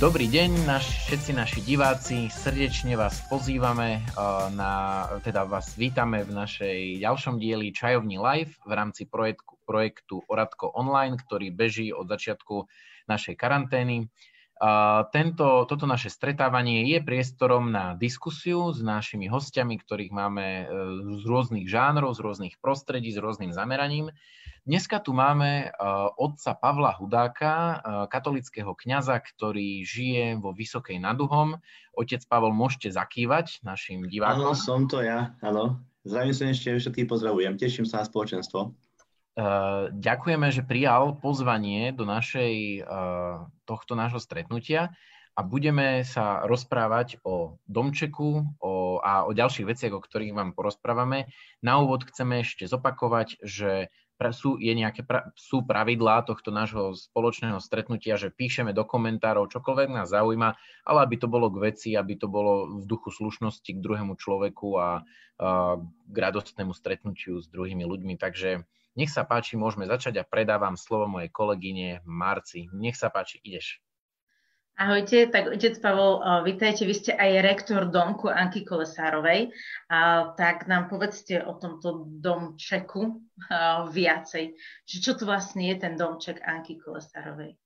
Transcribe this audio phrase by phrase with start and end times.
[0.00, 4.00] Dobrý deň, naš, všetci naši diváci, srdečne vás pozývame,
[4.56, 10.72] na, teda vás vítame v našej ďalšom dieli Čajovní live v rámci projektu, projektu Oradko
[10.72, 12.64] Online, ktorý beží od začiatku
[13.12, 14.08] našej karantény.
[15.08, 20.64] Tento, toto naše stretávanie je priestorom na diskusiu s našimi hostiami, ktorých máme e,
[21.16, 24.12] z rôznych žánrov, z rôznych prostredí, s rôznym zameraním.
[24.68, 27.80] Dneska tu máme uh, otca Pavla Hudáka, uh,
[28.12, 31.56] katolického kňaza, ktorý žije vo Vysokej naduhom.
[31.96, 34.44] Otec Pavol, môžete zakývať našim divákom?
[34.44, 35.80] Áno, som to ja, áno.
[36.04, 38.76] Zdravím ešte všetkých pozdravujem, teším sa na spoločenstvo.
[39.40, 44.92] Uh, ďakujeme, že prijal pozvanie do našej, uh, tohto nášho stretnutia
[45.32, 51.32] a budeme sa rozprávať o domčeku o, a o ďalších veciach, o ktorých vám porozprávame.
[51.64, 53.88] Na úvod chceme ešte zopakovať, že
[54.36, 55.00] sú, je nejaké,
[55.32, 60.52] sú pravidlá tohto nášho spoločného stretnutia, že píšeme do komentárov čokoľvek nás zaujíma,
[60.84, 64.68] ale aby to bolo k veci, aby to bolo v duchu slušnosti k druhému človeku
[64.76, 64.88] a, a
[66.04, 68.20] k radostnému stretnutiu s druhými ľuďmi.
[68.20, 72.66] Takže nech sa páči, môžeme začať a predávam slovo mojej kolegyne Marci.
[72.74, 73.78] Nech sa páči, ideš.
[74.80, 79.52] Ahojte, tak otec Pavol, vítajte, vy ste aj rektor domku Anky Kolesárovej,
[79.92, 83.20] a, tak nám povedzte o tomto domčeku
[83.52, 84.56] a, viacej,
[84.88, 87.60] že čo to vlastne je ten domček Anky Kolesárovej?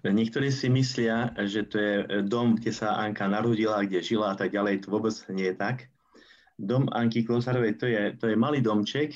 [0.00, 4.48] Niektorí si myslia, že to je dom, kde sa Anka narodila, kde žila a tak
[4.48, 5.92] ďalej, to vôbec nie je tak.
[6.56, 9.12] Dom Anky Kolesárovej to je, to je malý domček,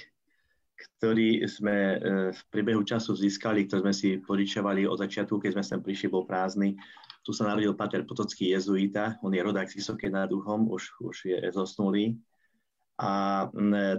[0.79, 1.97] ktorý sme e,
[2.31, 6.23] v priebehu času získali, ktorý sme si poričovali od začiatku, keď sme sem prišli, bol
[6.23, 6.79] prázdny.
[7.27, 11.17] Tu sa narodil pater Potocký jezuita, on je rodák z Vysokej nad Duchom, už, už
[11.27, 12.17] je zosnulý.
[12.99, 13.47] A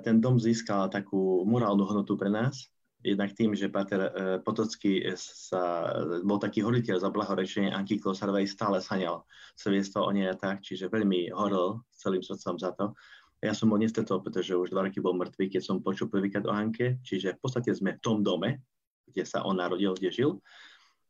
[0.03, 2.67] ten dom získal takú morálnu hodnotu pre nás,
[2.99, 4.11] jednak tým, že pater e,
[4.43, 9.23] Potocký sa, bol taký horiteľ za blahorečenie Anky Klosarovej, stále saňal
[9.55, 12.91] svedectvo o nej a tak, čiže veľmi horol celým srdcom za to.
[13.39, 16.51] Ja som ho nestretol, pretože už dva roky bol mŕtvý, keď som počul prvýkrát o
[16.51, 18.59] Hanke, čiže v podstate sme v tom dome,
[19.07, 20.31] kde sa on narodil, kde žil.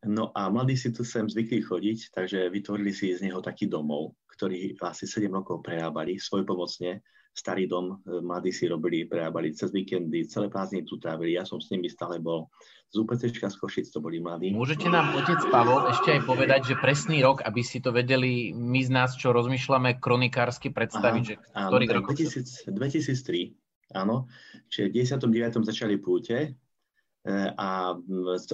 [0.06, 4.16] No a mladí si tu sem zvykli chodiť, takže vytvorili si z neho taký domov,
[4.32, 7.04] ktorý asi 7 rokov prerábali svojpomocne
[7.40, 11.64] starý dom, e, mladí si robili, prerábali cez víkendy, celé prázdniny tu trávili, ja som
[11.64, 12.52] s nimi stále bol.
[12.92, 14.52] Z UPCčka z Košic to boli mladí.
[14.52, 18.82] Môžete nám, otec Pavol, ešte aj povedať, že presný rok, aby si to vedeli my
[18.84, 21.36] z nás, čo rozmýšľame kronikársky predstaviť, Aha, že
[21.72, 22.12] ktorý rok?
[22.12, 24.28] 2000, 2003, áno.
[24.68, 25.64] Čiže v 19.
[25.64, 26.60] začali púte,
[27.60, 28.00] a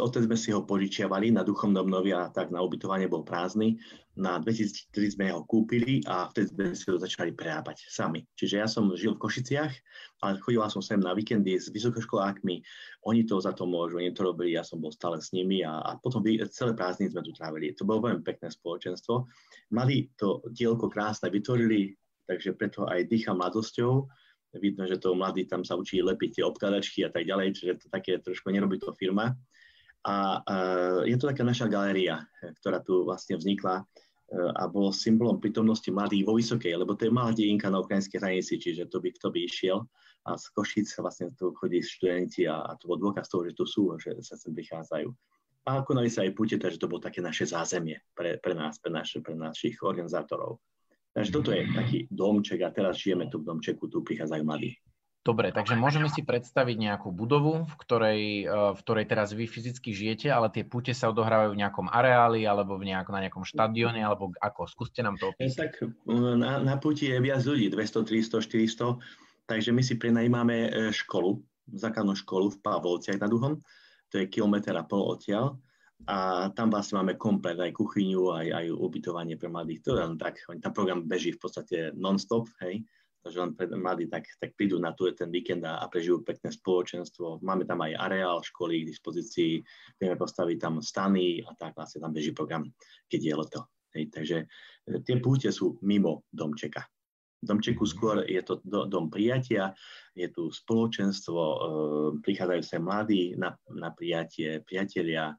[0.01, 3.77] odtedy sme si ho požičiavali na duchovnom novi a tak na ubytovanie bol prázdny.
[4.17, 8.25] Na 2004 sme ho kúpili a vtedy sme si ho začali prerábať sami.
[8.33, 9.73] Čiže ja som žil v Košiciach,
[10.25, 12.65] ale chodila som sem na víkendy s vysokoškolákmi.
[13.05, 15.85] Oni to za to môžu, oni to robili, ja som bol stále s nimi a,
[15.85, 17.77] a potom celé prázdniny sme tu trávili.
[17.77, 19.29] To bolo veľmi pekné spoločenstvo.
[19.77, 21.93] Mali to dielko krásne vytvorili,
[22.25, 24.09] takže preto aj dýcham mladosťou
[24.59, 27.87] vidno, že to mladí tam sa učí lepiť tie obkladačky a tak ďalej, čiže to
[27.91, 29.35] také trošku nerobí to firma.
[30.05, 30.37] A
[31.09, 32.21] je to taká naša galéria,
[32.61, 37.15] ktorá tu vlastne vznikla uh, a bolo symbolom prítomnosti mladých vo Vysokej, lebo to je
[37.15, 39.81] malá dedinka na ukrajinskej hranici, čiže to by kto by išiel
[40.25, 43.69] a z Košic vlastne tu chodí študenti a, a to bol dôkaz toho, že tu
[43.69, 45.09] sú, že sa sem prichádzajú.
[45.65, 48.93] A konali sa aj púte, takže to bolo také naše zázemie pre, pre nás, pre,
[48.93, 50.61] naš, pre našich organizátorov.
[51.15, 54.75] Takže toto je taký domček a teraz žijeme tu v domčeku, tu prichádzajú mladí.
[55.25, 59.89] Dobre, takže môžeme si predstaviť nejakú budovu, v ktorej, e, v ktorej teraz vy fyzicky
[59.89, 64.05] žijete, ale tie púte sa odohrávajú v nejakom areáli alebo v nejak, na nejakom štadióne,
[64.05, 64.69] alebo ako?
[64.69, 65.57] Skúste nám to opísať.
[65.57, 65.73] Tak
[66.05, 71.41] na, na púti je viac ľudí, 200, 300, 400, takže my si prenajímame e, školu,
[71.73, 73.65] základnú školu v Pavlovciach nad Duhom,
[74.13, 75.57] to je kilometr a pol odtiaľ
[76.03, 79.81] a tam vlastne máme komplet aj kuchyňu, aj, aj ubytovanie pre mladých.
[79.87, 82.83] To len tak, tam program beží v podstate non-stop, hej,
[83.25, 86.53] takže len pre mladí tak, tak prídu na tu ten víkend a, a prežijú pekné
[86.53, 87.41] spoločenstvo.
[87.41, 89.51] Máme tam aj areál školy k dispozícii,
[89.97, 92.69] vieme postaviť tam stany a tak vlastne tam beží program,
[93.09, 93.59] keď je leto.
[93.97, 94.45] Hej, takže e,
[95.01, 96.85] tie púte sú mimo domčeka.
[97.41, 99.73] Domčeku skôr je to dom prijatia,
[100.13, 101.57] je tu spoločenstvo, e,
[102.21, 105.33] prichádzajú sa mladí na, na prijatie, priatelia,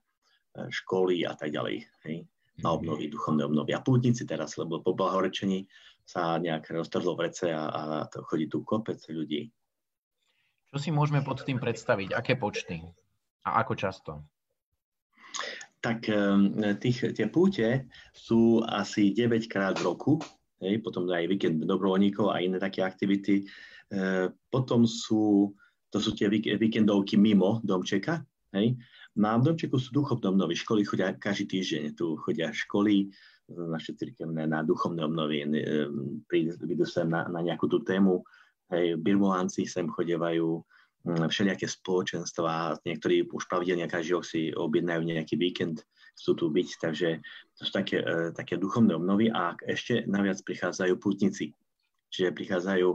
[0.73, 1.85] školy a tak ďalej.
[2.07, 2.17] Hej,
[2.61, 2.77] na mhm.
[2.81, 3.71] obnovy, duchovné obnovy.
[3.77, 5.69] A pútnici teraz, lebo po blahorečení
[6.07, 9.51] sa nejak roztrhlo v rece a, a to chodí tu kopec ľudí.
[10.71, 12.15] Čo si môžeme pod tým predstaviť?
[12.15, 12.79] Aké počty?
[13.47, 14.13] A ako často?
[15.83, 16.11] Tak
[16.83, 20.13] tých, tie púte sú asi 9 krát v roku,
[20.59, 23.47] hej, potom aj víkend dobrovoľníkov a iné také aktivity.
[23.47, 25.55] E, potom sú,
[25.95, 28.27] to sú tie víkendovky mimo domčeka,
[28.57, 28.75] hej,
[29.17, 30.55] Na domčeku sú duchovné obnovy.
[30.57, 31.97] Školy chodia každý týždeň.
[31.97, 33.09] Tu chodia školy,
[33.49, 35.43] naše cirkevné na duchovné obnovy.
[36.29, 38.21] Prídu sem na, na nejakú tú tému.
[38.67, 40.59] Hej, birmovánci sem chodievajú,
[41.07, 42.83] mm, všelijaké spoločenstva.
[42.83, 45.87] Niektorí už pravidelne každý rok si objednajú nejaký víkend,
[46.19, 46.69] chcú tu byť.
[46.83, 47.09] Takže
[47.55, 51.55] to sú také, e, také duchovné obnovy a ešte naviac prichádzajú pútnici
[52.07, 52.89] Čiže prichádzajú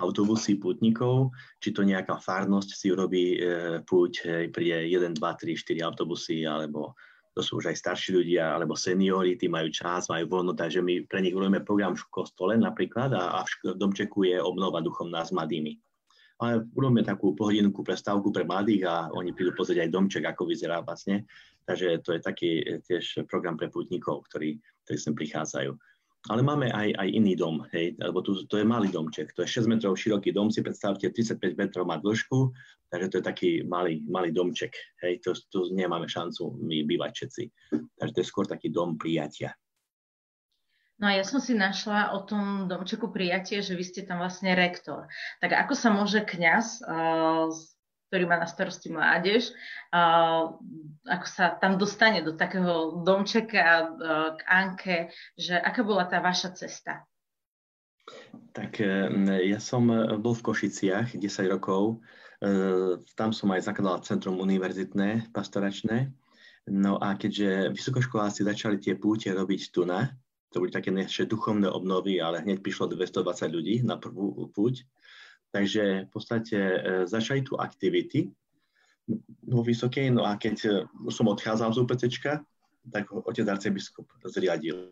[0.00, 3.38] autobusy pútnikov, či to nejaká farnosť si urobí e,
[3.84, 6.96] púť, hej, príde 1, 2, 3, 4 autobusy, alebo
[7.34, 11.02] to sú už aj starší ľudia, alebo seniori, tí majú čas, majú voľno, takže my
[11.10, 15.34] pre nich urobíme program v kostole napríklad a, a v domčeku je obnova duchovná s
[15.34, 15.74] mladými.
[16.38, 20.82] Ale urobíme takú pohodinku prestávku pre mladých a oni prídu pozrieť aj domček, ako vyzerá
[20.82, 21.26] vlastne.
[21.66, 25.74] Takže to je taký e, tiež program pre pútnikov, ktorí, ktorí sem prichádzajú.
[26.24, 29.60] Ale máme aj, aj iný dom, hej, lebo tu, to je malý domček, to je
[29.60, 32.48] 6 metrov široký dom, si predstavte, 35 metrov má dĺžku,
[32.88, 34.72] takže to je taký malý, malý domček,
[35.04, 37.42] hej, to, to nemáme šancu my bývať všetci.
[38.00, 39.52] Takže to je skôr taký dom prijatia.
[40.96, 44.54] No a ja som si našla o tom domčeku prijatie, že vy ste tam vlastne
[44.54, 45.10] rektor.
[45.42, 47.50] Tak ako sa môže kňaz uh,
[48.14, 49.50] ktorý má na starosti mládež,
[51.02, 53.90] ako sa tam dostane do takého domčeka
[54.38, 57.02] k Anke, že aká bola tá vaša cesta?
[58.54, 58.86] Tak e,
[59.50, 62.04] ja som e, bol v Košiciach 10 rokov,
[62.38, 66.12] e, tam som aj zakladal centrum univerzitné, pastoračné.
[66.68, 70.12] No a keďže vysokoškoláci začali tie púte robiť tu na,
[70.52, 74.86] to boli také ešte duchovné obnovy, ale hneď prišlo 220 ľudí na prvú púť,
[75.54, 78.26] Takže v podstate e, začali tu aktivity
[79.46, 80.70] vo Vysokej, no a keď e,
[81.14, 82.42] som odchádzal z UPCčka,
[82.90, 84.90] tak otec arcibiskup zriadil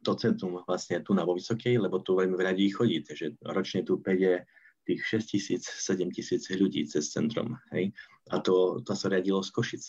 [0.00, 4.00] to centrum vlastne tu na vo Vysokej, lebo tu veľmi ľudí chodí, takže ročne tu
[4.00, 4.48] príde
[4.88, 7.60] tých 6 tisíc, 7 tisíc ľudí cez centrum.
[7.68, 7.92] Hej?
[8.32, 9.84] A to, to sa riadilo z Košic.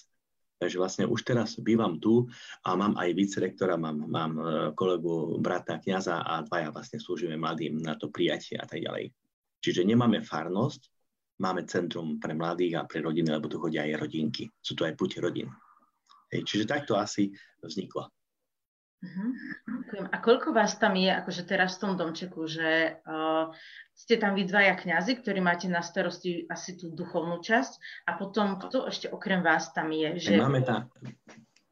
[0.60, 2.28] Takže vlastne už teraz bývam tu
[2.68, 4.44] a mám aj vicerektora, mám, mám e,
[4.76, 9.16] kolegu, brata, kniaza a dvaja vlastne slúžime mladým na to prijatie a tak ďalej.
[9.60, 10.82] Čiže nemáme farnosť,
[11.44, 14.48] máme centrum pre mladých a pre rodiny, lebo tu chodia aj rodinky.
[14.60, 15.52] Sú tu aj púte rodín.
[16.32, 17.32] Hej, čiže takto asi
[17.64, 18.08] vzniklo.
[19.00, 19.32] Uh-huh.
[20.12, 23.48] A koľko vás tam je, akože teraz v tom domčeku, že uh,
[23.96, 28.60] ste tam vy dvaja kňazi, ktorí máte na starosti asi tú duchovnú časť a potom
[28.60, 30.20] kto ešte okrem vás tam je?
[30.20, 30.44] Že...
[30.44, 30.92] Máme tam,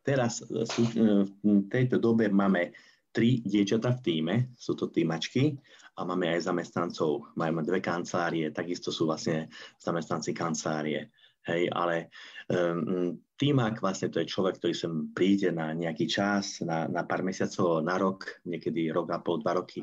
[0.08, 2.72] teraz v tejto dobe máme
[3.12, 5.60] tri dievčatá v týme, sú to týmačky
[5.98, 9.50] a máme aj zamestnancov, máme dve kancelárie, takisto sú vlastne
[9.82, 11.10] zamestnanci kancelárie.
[11.48, 12.12] Hej, ale
[12.52, 17.24] um, týmak vlastne to je človek, ktorý sem príde na nejaký čas, na, na pár
[17.24, 19.80] mesiacov, na rok, niekedy rok a pol, dva roky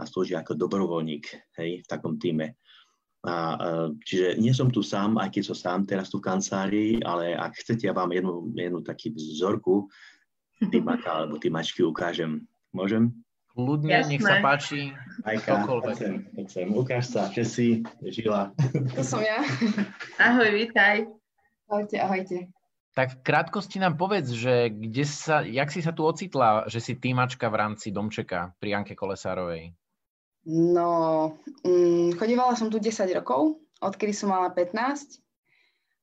[0.00, 1.24] a slúži ako dobrovoľník
[1.60, 2.56] hej, v takom týme.
[3.28, 6.92] A, uh, čiže nie som tu sám, aj keď som sám teraz tu v kancelárii,
[7.04, 9.86] ale ak chcete, ja vám jednu, jednu taký vzorku
[10.72, 12.42] týmaka alebo týmačky ukážem.
[12.72, 13.12] Môžem?
[13.52, 14.10] Kľudne, Jasné.
[14.16, 14.96] nech sa páči.
[15.28, 16.66] Majka, chcem, chcem.
[16.72, 18.56] Ukáž sa, si, Žila.
[18.96, 19.44] To som ja.
[20.16, 21.04] Ahoj, vítaj.
[21.68, 22.48] Ahojte, ahojte.
[22.92, 26.96] Tak v krátkosti nám povedz, že kde sa, jak si sa tu ocitla, že si
[26.96, 29.72] týmačka v rámci Domčeka pri Anke Kolesárovej?
[30.48, 31.32] No,
[31.64, 35.20] mm, chodívala som tu 10 rokov, odkedy som mala 15.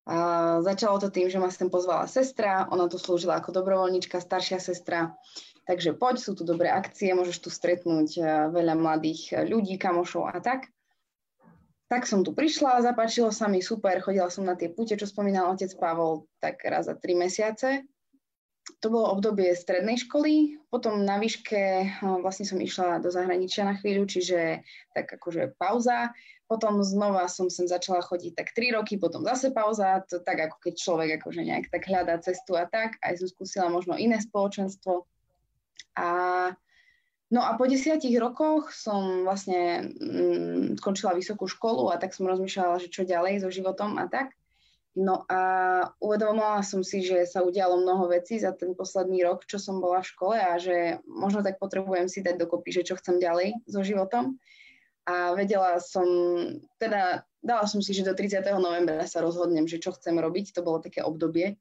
[0.10, 0.18] A
[0.66, 5.14] začalo to tým, že ma sem pozvala sestra, ona tu slúžila ako dobrovoľnička, staršia sestra.
[5.70, 10.26] Takže poď, sú tu dobré akcie, môžeš tu stretnúť eh, veľa mladých eh, ľudí, kamošov
[10.26, 10.74] a tak.
[11.94, 15.54] Tak som tu prišla, zapáčilo sa mi super, chodila som na tie pute, čo spomínal
[15.54, 17.86] otec Pavol, tak raz za tri mesiace.
[18.82, 23.78] To bolo obdobie strednej školy, potom na výške eh, vlastne som išla do zahraničia na
[23.78, 24.66] chvíľu, čiže
[24.98, 26.10] tak akože pauza.
[26.50, 30.58] Potom znova som sem začala chodiť tak tri roky, potom zase pauza, to tak ako
[30.66, 32.98] keď človek akože nejak tak hľadá cestu a tak.
[33.06, 35.06] Aj som skúsila možno iné spoločenstvo,
[35.96, 36.10] a,
[37.30, 42.82] no a po desiatich rokoch som vlastne mm, skončila vysokú školu a tak som rozmýšľala,
[42.82, 44.34] že čo ďalej so životom a tak.
[44.98, 45.42] No a
[46.02, 50.02] uvedomila som si, že sa udialo mnoho vecí za ten posledný rok, čo som bola
[50.02, 53.86] v škole a že možno tak potrebujem si dať dokopy, že čo chcem ďalej so
[53.86, 54.42] životom.
[55.06, 56.06] A vedela som,
[56.82, 58.44] teda dala som si, že do 30.
[58.60, 60.58] novembra sa rozhodnem, že čo chcem robiť.
[60.58, 61.56] To bolo také obdobie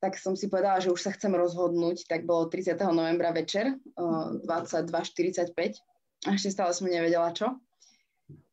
[0.00, 2.72] tak som si povedala, že už sa chcem rozhodnúť, tak bolo 30.
[2.88, 5.52] novembra večer, 22.45
[6.24, 7.60] a ešte stále som nevedela čo.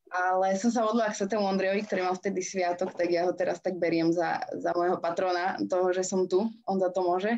[0.08, 3.60] Ale som sa modlila k svetému Ondrejovi, ktorý mal vtedy sviatok, tak ja ho teraz
[3.60, 7.36] tak beriem za, za môjho patrona toho, že som tu, on za to môže.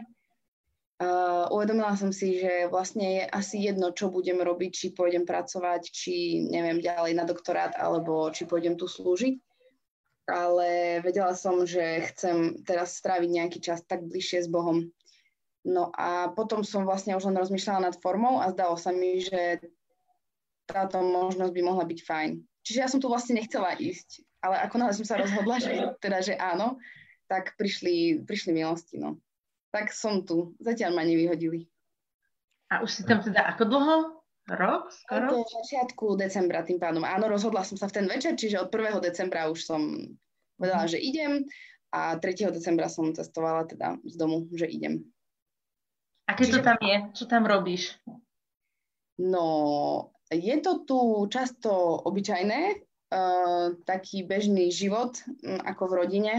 [1.00, 5.82] Uh, uvedomila som si, že vlastne je asi jedno, čo budem robiť, či pôjdem pracovať,
[5.90, 9.49] či neviem ďalej na doktorát, alebo či pôjdem tu slúžiť
[10.32, 14.90] ale vedela som, že chcem teraz stráviť nejaký čas tak bližšie s Bohom.
[15.68, 19.60] No a potom som vlastne už len rozmýšľala nad formou a zdalo sa mi, že
[20.70, 22.32] táto možnosť by mohla byť fajn.
[22.64, 26.22] Čiže ja som tu vlastne nechcela ísť, ale ako náhle som sa rozhodla, že, teda,
[26.22, 26.78] že áno,
[27.26, 29.02] tak prišli, prišli milosti.
[29.02, 29.18] No.
[29.70, 30.54] Tak som tu.
[30.62, 31.70] Zatiaľ ma nevyhodili.
[32.70, 33.98] A už si tam teda ako dlho?
[34.50, 34.90] Rok?
[34.90, 35.46] Skoro?
[35.46, 37.06] Od začiatku decembra tým pádom.
[37.06, 38.98] Áno, rozhodla som sa v ten večer, čiže od 1.
[39.06, 39.82] decembra už som
[40.58, 40.92] povedala, mhm.
[40.92, 41.32] že idem
[41.94, 42.54] a 3.
[42.54, 45.06] decembra som cestovala teda z domu, že idem.
[46.30, 46.58] A keď čiže...
[46.58, 46.98] to tam je?
[47.18, 47.98] Čo tam robíš?
[49.20, 49.46] No,
[50.30, 51.00] je to tu
[51.34, 51.74] často
[52.06, 56.34] obyčajné, uh, taký bežný život um, ako v rodine.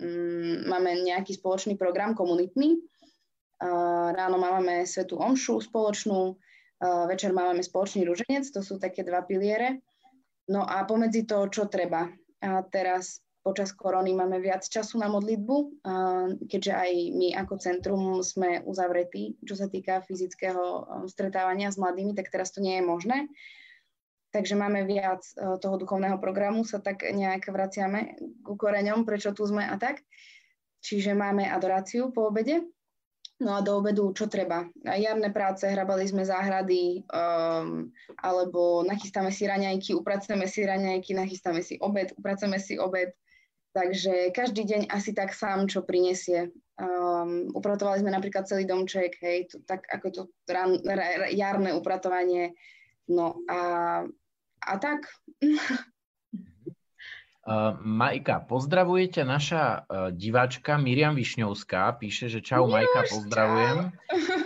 [0.00, 2.80] Um, máme nejaký spoločný program komunitný.
[3.60, 6.40] Uh, ráno máme svetú omšu spoločnú,
[7.08, 9.80] večer máme spoločný ruženec, to sú také dva piliere.
[10.48, 12.08] No a pomedzi to, čo treba.
[12.44, 15.84] A teraz počas korony máme viac času na modlitbu,
[16.48, 22.16] keďže aj my ako centrum sme uzavretí, čo sa týka fyzického um, stretávania s mladými,
[22.16, 23.28] tak teraz to nie je možné.
[24.32, 29.44] Takže máme viac uh, toho duchovného programu, sa tak nejak vraciame k koreňom, prečo tu
[29.44, 30.00] sme a tak.
[30.80, 32.64] Čiže máme adoráciu po obede,
[33.42, 34.70] No a do obedu čo treba?
[34.78, 37.90] Jarné práce, hrabali sme záhrady, um,
[38.22, 43.10] alebo nachystáme si raňajky, upracujeme si raňajky, nachystáme si obed, upracujeme si obed,
[43.74, 46.54] Takže každý deň asi tak sám, čo prinesie.
[46.78, 52.54] Um, upratovali sme napríklad celý domček, hej, to, tak ako to ran, r, jarné upratovanie.
[53.10, 53.58] No a,
[54.62, 55.10] a tak.
[57.44, 63.92] Uh, Majka, pozdravujete naša uh, diváčka Miriam Višňovská, píše, že čau Majka, pozdravujem.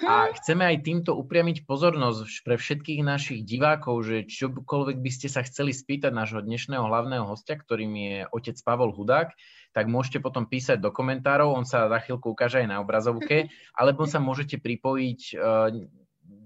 [0.02, 5.46] A chceme aj týmto upriamiť pozornosť pre všetkých našich divákov, že čokoľvek by ste sa
[5.46, 9.30] chceli spýtať nášho dnešného hlavného hostia, ktorým je otec Pavol Hudák,
[9.70, 13.46] tak môžete potom písať do komentárov, on sa za chvíľku ukáže aj na obrazovke,
[13.78, 15.70] alebo sa môžete pripojiť uh,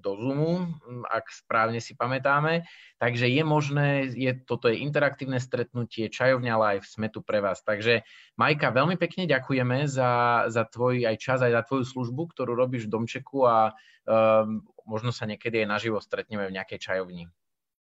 [0.03, 0.67] do Zoomu,
[1.07, 2.67] ak správne si pamätáme.
[2.99, 7.63] Takže je možné, je, toto je interaktívne stretnutie, čajovňa live, sme tu pre vás.
[7.63, 8.03] Takže
[8.35, 12.91] Majka, veľmi pekne ďakujeme za, za tvoj aj čas, aj za tvoju službu, ktorú robíš
[12.91, 13.73] v Domčeku a
[14.05, 17.31] um, možno sa niekedy aj naživo stretneme v nejakej čajovni.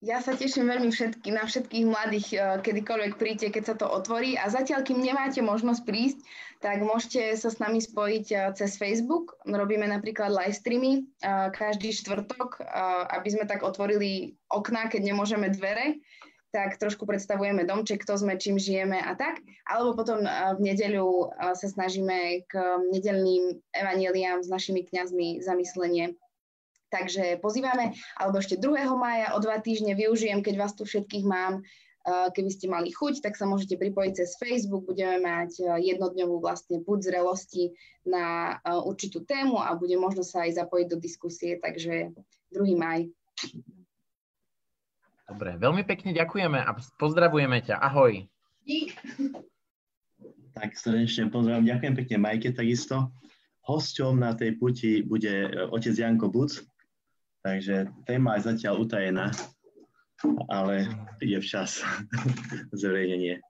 [0.04, 4.36] Ja sa teším veľmi všetky, na všetkých mladých, eh, kedykoľvek príďte, keď sa to otvorí.
[4.36, 6.20] A zatiaľ, kým nemáte možnosť prísť,
[6.60, 9.40] tak môžete sa s nami spojiť eh, cez Facebook.
[9.48, 12.60] Robíme napríklad live streamy eh, každý štvrtok,
[13.16, 16.04] aby sme tak otvorili okná, keď nemôžeme dvere
[16.54, 19.42] tak trošku predstavujeme domček, kto sme, čím žijeme a tak.
[19.66, 22.54] Alebo potom v nedeľu sa snažíme k
[22.94, 26.14] nedelným evaneliám s našimi kňazmi zamyslenie
[26.94, 28.86] Takže pozývame, alebo ešte 2.
[28.94, 31.66] mája o dva týždne využijem, keď vás tu všetkých mám,
[32.06, 34.86] eh, keby ste mali chuť, tak sa môžete pripojiť cez Facebook.
[34.86, 37.74] Budeme mať eh, jednodňovú vlastne buď zrelosti
[38.06, 42.14] na eh, určitú tému a bude možno sa aj zapojiť do diskusie, takže
[42.54, 42.78] 2.
[42.78, 43.10] maj.
[45.26, 47.82] Dobre, veľmi pekne ďakujeme a pozdravujeme ťa.
[47.82, 48.22] Ahoj.
[48.70, 48.94] Dík.
[50.54, 51.74] Tak srdečne pozdravujem.
[51.74, 53.10] Ďakujem pekne Majke takisto.
[53.66, 56.62] Hosťom na tej puti bude otec Janko Buc,
[57.44, 59.28] Takže téma je zatiaľ utajená,
[60.48, 60.88] ale
[61.20, 61.84] je včas
[62.72, 63.44] zverejnenie.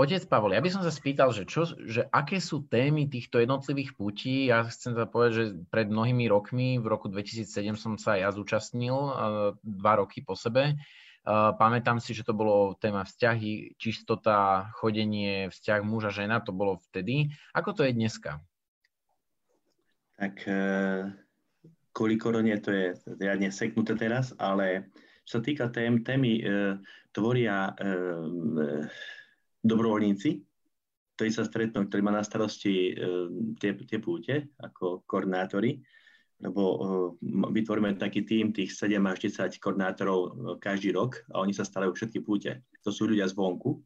[0.00, 3.92] Otec Pavol, ja by som sa spýtal, že, čo, že aké sú témy týchto jednotlivých
[4.00, 4.48] putí.
[4.48, 8.96] Ja chcem sa povedať, že pred mnohými rokmi, v roku 2007 som sa ja zúčastnil,
[9.60, 10.80] dva roky po sebe.
[11.28, 17.28] Pamätám si, že to bolo téma vzťahy, čistota, chodenie, vzťah muža, žena, to bolo vtedy.
[17.52, 18.40] Ako to je dneska?
[20.16, 21.12] Tak eh,
[21.90, 24.90] kvôli to je riadne seknuté teraz, ale
[25.26, 26.42] čo sa týka tém, témy e,
[27.14, 27.86] tvoria e, e,
[29.62, 30.30] dobrovoľníci,
[31.14, 33.02] ktorí sa stretnú, ktorí má na starosti e,
[33.60, 35.78] tie, tie púte ako koordinátori,
[36.40, 36.78] lebo e,
[37.52, 41.92] vytvoríme taký tým tých 7 až 10 koordinátorov e, každý rok a oni sa starajú
[41.92, 42.64] všetky púte.
[42.82, 43.76] To sú ľudia zvonku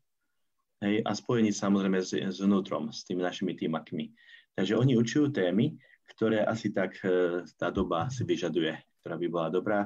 [0.86, 4.14] hej, a spojení samozrejme s, s vnútrom, s tými našimi týmakmi.
[4.54, 5.74] Takže oni učujú témy,
[6.12, 9.80] ktoré asi tak e, tá doba si vyžaduje, ktorá by bola dobrá.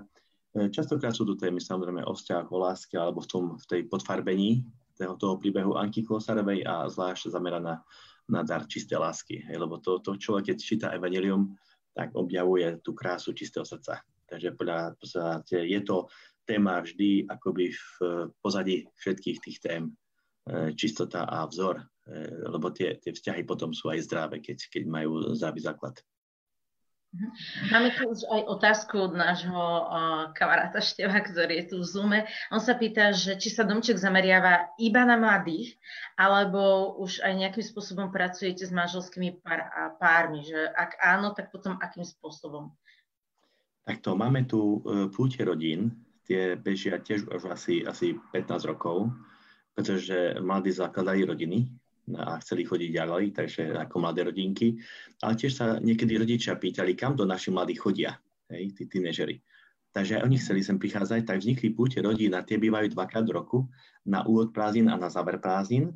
[0.52, 3.80] E, častokrát sú tu témy samozrejme o vzťahoch, o láske alebo v, tom, v tej
[3.86, 4.66] podfarbení
[4.98, 7.80] toho, toho príbehu Anky Klosarovej a zvlášť zameraná
[8.28, 9.46] na dar čisté lásky.
[9.46, 11.54] Lebo to, to človek, keď číta Evangelium,
[11.94, 14.02] tak objavuje tú krásu čistého srdca.
[14.28, 16.06] Takže podľa, podstate, je to
[16.44, 17.86] téma vždy akoby v
[18.44, 19.82] pozadí všetkých tých tém.
[20.48, 21.84] E, čistota a vzor,
[22.48, 25.96] lebo tie, tie vzťahy potom sú aj zdravé, keď, keď majú zdravý základ.
[27.08, 27.28] Mhm.
[27.72, 32.20] Máme tu už aj otázku od nášho uh, kamaráta Števa, ktorý je tu v Zoome.
[32.52, 35.72] On sa pýta, že či sa domček zameriava iba na mladých,
[36.20, 41.80] alebo už aj nejakým spôsobom pracujete s manželskými pár, pármi, že ak áno, tak potom
[41.80, 42.76] akým spôsobom?
[43.88, 45.96] Takto, máme tu uh, púte rodín,
[46.28, 49.08] tie bežia tiež už asi, asi 15 rokov,
[49.72, 51.72] pretože mladí zakladali rodiny,
[52.16, 54.80] a chceli chodiť ďalej, takže ako mladé rodinky.
[55.20, 58.16] Ale tiež sa niekedy rodičia pýtali, kam do naši mladí chodia,
[58.48, 59.42] hej, tí tínežeri.
[59.92, 63.34] Takže aj oni chceli sem prichádzať, tak vznikli púte rodín a tie bývajú dvakrát v
[63.34, 63.58] roku,
[64.06, 65.90] na úvod prázdnin a na záver prázdnin.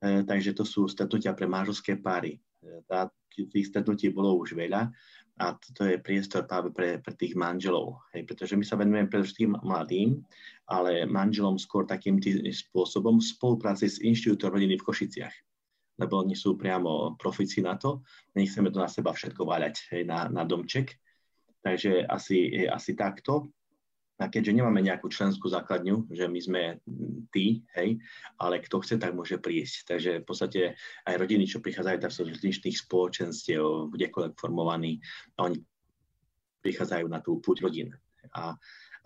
[0.00, 2.40] E, takže to sú stretnutia pre manželské páry.
[2.64, 3.06] E,
[3.44, 4.88] tých stretnutí bolo už veľa
[5.36, 8.00] a to je priestor práve pre, pre tých manželov.
[8.16, 10.24] Hej, pretože my sa venujeme predovšetkým mladým,
[10.68, 15.36] ale manželom skôr takým tým spôsobom v spolupráci s Inštitútom rodiny v Košiciach
[15.96, 18.04] lebo oni sú priamo profici na to.
[18.36, 20.92] Nechceme to na seba všetko váľať hej, na, na domček.
[21.64, 23.55] Takže asi, asi takto.
[24.16, 26.62] A keďže nemáme nejakú členskú základňu, že my sme
[27.28, 28.00] tí, hej,
[28.40, 29.92] ale kto chce, tak môže prísť.
[29.92, 30.60] Takže v podstate
[31.04, 35.04] aj rodiny, čo prichádzajú, tak sú z rozličných spoločenstiev, kdekoľvek formovaní,
[35.36, 35.60] a oni
[36.64, 37.92] prichádzajú na tú púť rodín.
[38.32, 38.56] A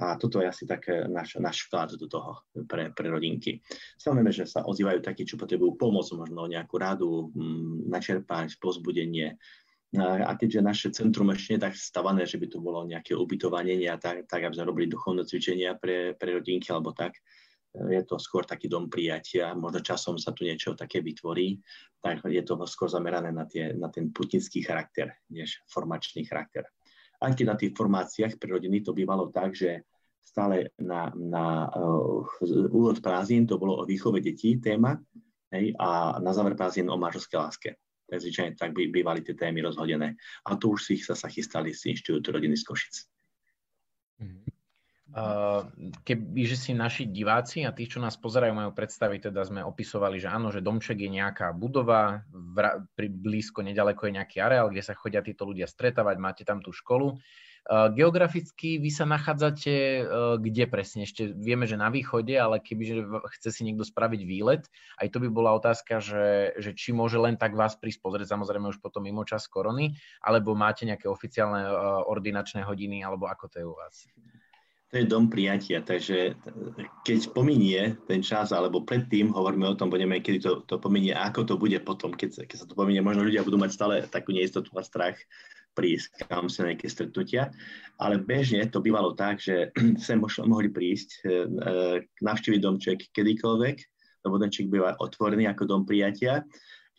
[0.00, 3.61] a toto je asi tak náš, náš vklad do toho pre, pre rodinky.
[4.00, 9.37] Samozrejme, že sa ozývajú takí, čo potrebujú pomoc, možno nejakú radu, mm, načerpať, pozbudenie.
[9.99, 13.75] A keďže naše centrum ešte nie je tak stavané, že by to bolo nejaké ubytovanie,
[13.99, 17.18] tak, tak aby sme robili duchovné cvičenia pre, pre rodinky alebo tak,
[17.75, 21.59] je to skôr taký dom prijatia, možno časom sa tu niečo také vytvorí,
[22.02, 26.66] tak je to skôr zamerané na, tie, na ten putnický charakter, než formačný charakter.
[27.23, 29.87] Aj keď na tých formáciách pre rodiny to bývalo tak, že
[30.23, 32.23] stále na, na uh,
[32.70, 34.99] úvod prázdnin to bolo o výchove detí téma
[35.50, 37.70] hej, a na záver prázdnin o manželskej láske.
[38.19, 40.19] Zvyčajne tak by bývali tie témy rozhodené.
[40.49, 42.97] A to už si ich sa, sa chystali z Inštitútu rodiny z Košic.
[45.11, 45.67] Uh,
[46.07, 50.31] kebyže si naši diváci a tí, čo nás pozerajú, majú predstaviť, teda sme opisovali, že
[50.31, 54.95] áno, že domček je nejaká budova, v, pri blízko, nedaleko je nejaký areál, kde sa
[54.95, 57.19] chodia títo ľudia stretávať, máte tam tú školu.
[57.68, 60.02] Geograficky vy sa nachádzate
[60.40, 61.04] kde presne?
[61.04, 63.04] Ešte vieme, že na východe, ale keby
[63.38, 64.64] chce si niekto spraviť výlet,
[64.99, 68.73] aj to by bola otázka, že, že či môže len tak vás prísť pozrieť, samozrejme
[68.73, 69.94] už potom mimo čas korony,
[70.25, 71.62] alebo máte nejaké oficiálne
[72.08, 74.08] ordinačné hodiny, alebo ako to je u vás?
[74.90, 76.34] To je dom prijatia, takže
[77.06, 81.46] keď pominie ten čas, alebo predtým hovoríme o tom, budeme, kedy to, to pominie ako
[81.46, 84.75] to bude potom, keď, keď sa to pominie, možno ľudia budú mať stále takú neistotu
[84.75, 85.14] a strach,
[85.75, 87.50] prísť kam sa nejaké stretnutia,
[87.97, 89.71] ale bežne to bývalo tak, že
[90.04, 91.73] sem mohli prísť, e, e,
[92.21, 93.76] navštíviť domček kedykoľvek,
[94.26, 96.45] lebo domček býva otvorený ako dom prijatia.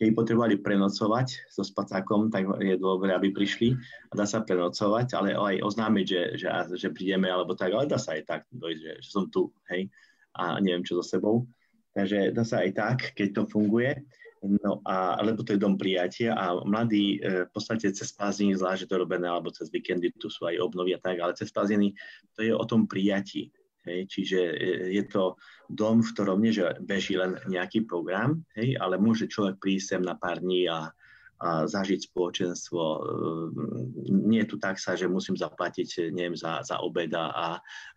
[0.00, 3.76] Keď potrebovali prenocovať so spacákom, tak je dobré, aby prišli
[4.10, 8.02] a dá sa prenocovať, ale aj oznámiť, že, že, že prídeme alebo tak, ale dá
[8.02, 9.86] sa aj tak dojsť, že, že som tu, hej,
[10.34, 11.46] a neviem čo so sebou.
[11.92, 14.00] Takže dá sa aj tak, keď to funguje.
[14.42, 18.90] No a, lebo to je dom prijatia a mladí e, v podstate cez prázdniny, zvlášť,
[18.90, 21.94] to robené, alebo cez víkendy, tu sú aj obnovy a tak, ale cez prázdniny
[22.34, 23.54] to je o tom prijatí.
[23.86, 24.54] Hej, čiže e,
[24.98, 25.38] je to
[25.70, 30.02] dom, v ktorom nie, že beží len nejaký program, hej, ale môže človek prísť sem
[30.02, 30.90] na pár dní a
[31.42, 32.80] zažiť spoločenstvo.
[32.80, 33.50] Ehm,
[34.30, 37.48] nie je tu taxa, že musím zaplatiť neviem, za, za obeda a,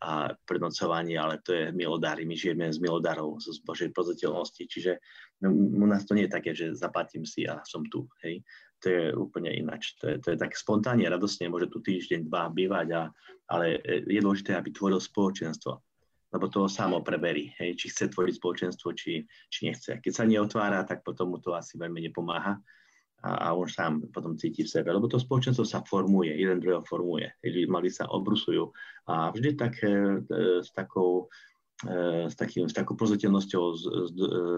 [0.02, 0.12] a
[0.50, 2.26] prenocovanie, ale to je milodári.
[2.26, 4.66] My žijeme z milodárov, z Božej poziteľnosti.
[4.66, 4.98] Čiže
[5.46, 8.10] no, u nás to nie je také, že zaplatím si a som tu.
[8.26, 8.42] Hej.
[8.82, 9.94] To je úplne ináč.
[10.02, 13.04] To je, to je tak spontánne, radosne, môže tu týždeň, dva bývať, a,
[13.50, 15.82] ale je dôležité, aby tvoril spoločenstvo
[16.36, 20.04] lebo to samo preberí, hej, či chce tvoriť spoločenstvo, či, či nechce.
[20.04, 22.60] Keď sa neotvára, tak potom mu to asi veľmi nepomáha
[23.24, 26.84] a, a on sám potom cíti v sebe, lebo to spoločenstvo sa formuje, jeden druhého
[26.84, 27.32] formuje,
[27.70, 28.70] mali sa obrusujú
[29.08, 30.20] a vždy tak, e,
[30.62, 31.32] s takou
[31.88, 34.12] e, s, takým, s takou poziteľnosťou, s, s,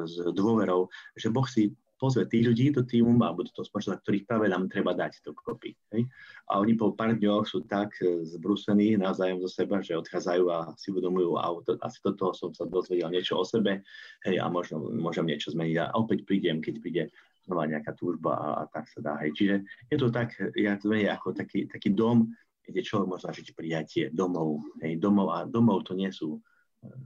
[0.10, 4.28] s dôverou, že Boh si pozve tých ľudí do týmu alebo do toho spoločenstva, ktorých
[4.30, 5.74] práve nám treba dať do kopy.
[5.94, 6.06] Hej?
[6.48, 10.58] A oni po pár dňoch sú tak e, zbrusení navzájom zo seba, že odchádzajú a
[10.78, 13.82] si uvedomujú, a to, asi toto som sa dozvedel niečo o sebe,
[14.24, 15.76] hej, a možno môžem niečo zmeniť.
[15.82, 17.04] A opäť prídem, keď príde
[17.48, 19.16] znova nejaká túžba a, a tak sa dá.
[19.24, 19.32] Hej.
[19.40, 19.56] Čiže
[19.88, 22.28] je to tak, ja to je ako taký, taký dom,
[22.68, 24.68] kde človek môže zažiť prijatie domov.
[24.84, 25.00] Hej.
[25.00, 26.40] Domov a domov to nie sú e,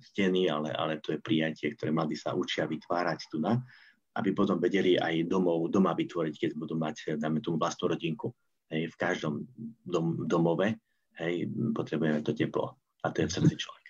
[0.02, 3.62] steny, ale, ale to je prijatie, ktoré mladí sa učia vytvárať tu na,
[4.18, 8.34] aby potom vedeli aj domov, doma vytvoriť, keď budú mať, dáme tomu vlastnú rodinku.
[8.74, 8.90] Hej.
[8.90, 9.46] V každom
[9.86, 10.82] dom, domove
[11.22, 13.81] hej, potrebujeme to teplo a to je v srdci človeka.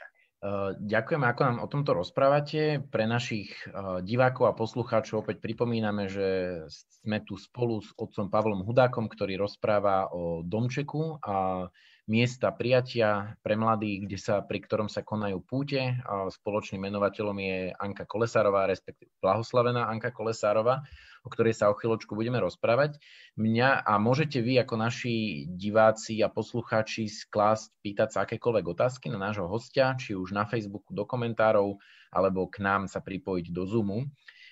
[0.81, 2.81] Ďakujeme, ako nám o tomto rozprávate.
[2.81, 3.53] Pre našich
[4.01, 6.61] divákov a poslucháčov opäť pripomíname, že
[7.05, 11.69] sme tu spolu s otcom Pavlom Hudákom, ktorý rozpráva o domčeku a
[12.09, 16.01] miesta prijatia pre mladých, kde sa, pri ktorom sa konajú púte.
[16.09, 20.81] Spoločným menovateľom je Anka Kolesárová, respektíve blahoslavená Anka Kolesárová,
[21.21, 22.97] o ktorej sa o chvíľočku budeme rozprávať.
[23.37, 29.21] Mňa a môžete vy ako naši diváci a poslucháči sklásť, pýtať sa akékoľvek otázky na
[29.21, 31.77] nášho hostia, či už na Facebooku do komentárov,
[32.09, 34.09] alebo k nám sa pripojiť do Zoomu.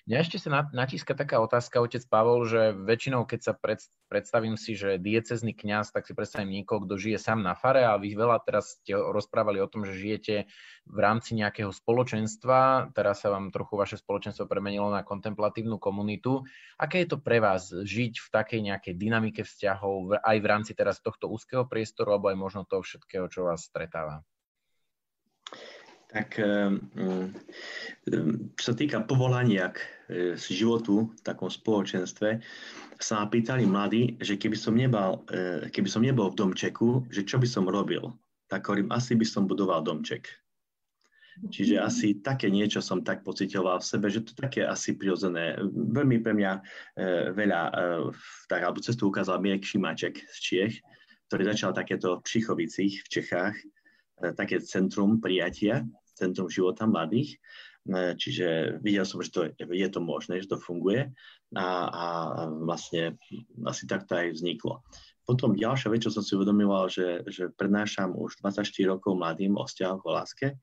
[0.10, 3.78] Mňa ešte sa natíska taká otázka, otec Pavol, že väčšinou, keď sa pred,
[4.10, 7.94] predstavím si, že diecezný kňaz, tak si predstavím niekoho, kto žije sám na fare a
[7.94, 10.50] vy veľa teraz ste rozprávali o tom, že žijete
[10.90, 16.42] v rámci nejakého spoločenstva, teraz sa vám trochu vaše spoločenstvo premenilo na kontemplatívnu komunitu.
[16.82, 21.06] Aké je to pre vás žiť v takej nejakej dynamike vzťahov aj v rámci teraz
[21.06, 24.26] tohto úzkeho priestoru alebo aj možno toho všetkého, čo vás stretáva?
[26.10, 27.30] Tak ehm, ehm,
[28.58, 29.86] čo sa týka povolania k e,
[30.34, 32.42] životu v takom spoločenstve,
[33.00, 37.24] sa ma pýtali mladí, že keby som, nebal, e, keby som nebol v domčeku, že
[37.24, 38.10] čo by som robil.
[38.50, 40.26] Tak hovorím, asi by som budoval domček.
[41.40, 45.56] Čiže asi také niečo som tak pocitoval v sebe, že to také asi prirodzené.
[45.72, 46.62] Veľmi pre mňa e,
[47.38, 47.72] veľa, e,
[48.52, 50.76] tak, alebo cestu ukázal Mirek Šimáček z Čiech,
[51.32, 53.56] ktorý začal takéto v Čichovicích v Čechách,
[54.36, 55.88] také centrum prijatia
[56.20, 57.40] Centrum života mladých.
[57.88, 61.08] E, čiže videl som, že to, je to možné, že to funguje
[61.56, 62.06] a, a
[62.52, 63.16] vlastne
[63.64, 64.84] asi tak to aj vzniklo.
[65.24, 69.64] Potom ďalšia vec, čo som si uvedomoval, že, že prednášam už 24 rokov mladým o
[69.64, 70.58] vzťahoch o láske.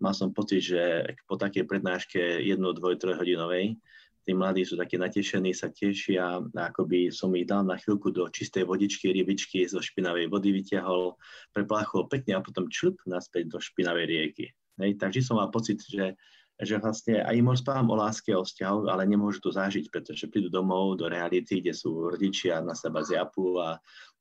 [0.00, 3.76] Mal som pocit, že po takej prednáške 1, 2, 3 hodinovej
[4.22, 8.30] tí mladí sú takí natešení, sa tešia, ako by som ich dal na chvíľku do
[8.30, 11.18] čistej vodičky, rybičky zo špinavej vody vyťahol,
[11.50, 14.46] prepláchol pekne a potom čup naspäť do špinavej rieky.
[14.78, 16.14] Hej, takže som mal pocit, že,
[16.56, 20.48] že vlastne aj im rozprávam o láske, o vzťahu, ale nemôžu to zažiť, pretože prídu
[20.48, 23.76] domov do reality, kde sú rodičia na seba zjapú a,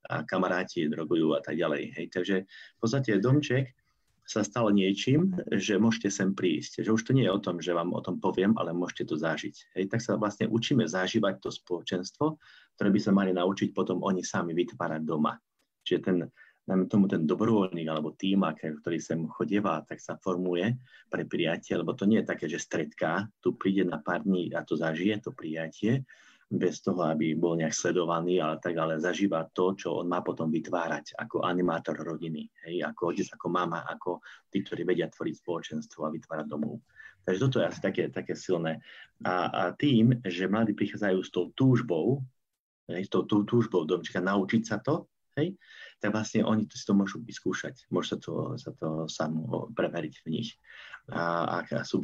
[0.09, 1.83] a kamaráti drogujú a tak ďalej.
[1.95, 3.71] Hej, takže v podstate domček
[4.25, 6.85] sa stal niečím, že môžete sem prísť.
[6.85, 9.15] Že už to nie je o tom, že vám o tom poviem, ale môžete to
[9.19, 9.75] zažiť.
[9.75, 12.39] Hej, tak sa vlastne učíme zažívať to spoločenstvo,
[12.77, 15.35] ktoré by sa mali naučiť potom oni sami vytvárať doma.
[15.83, 16.17] Čiže ten,
[16.69, 20.77] najmä tomu ten dobrovoľník alebo tým, ktorý sem chodieva, tak sa formuje
[21.09, 24.61] pre prijatie, lebo to nie je také, že stredka, tu príde na pár dní a
[24.63, 26.05] to zažije, to prijatie,
[26.51, 30.51] bez toho, aby bol nejak sledovaný, ale tak ale zažíva to, čo on má potom
[30.51, 34.19] vytvárať ako animátor rodiny, hej, ako otec, ako mama, ako
[34.51, 36.83] tí, ktorí vedia tvoriť spoločenstvo a vytvárať domov.
[37.23, 38.83] Takže toto je asi také, také silné.
[39.23, 42.19] A, a tým, že mladí prichádzajú s tou túžbou,
[42.91, 45.07] hej, s tou túžbou domčka naučiť sa to,
[45.39, 45.55] hej,
[46.01, 47.87] tak vlastne oni si to môžu vyskúšať.
[47.93, 49.39] Môžu sa to, sa to sám
[49.71, 50.49] preveriť v nich.
[51.11, 51.99] A, a sú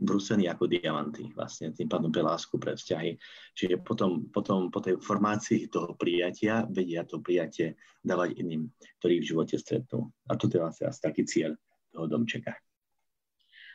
[0.00, 3.20] brúsení ako diamanty vlastne, tým pádom pre lásku, pre vzťahy.
[3.52, 8.72] Čiže potom, potom po tej formácii toho prijatia vedia to prijatie dávať iným,
[9.04, 10.08] ktorí v živote stretnú.
[10.26, 11.52] A to je vlastne asi taký cieľ
[11.92, 12.56] toho domčeka.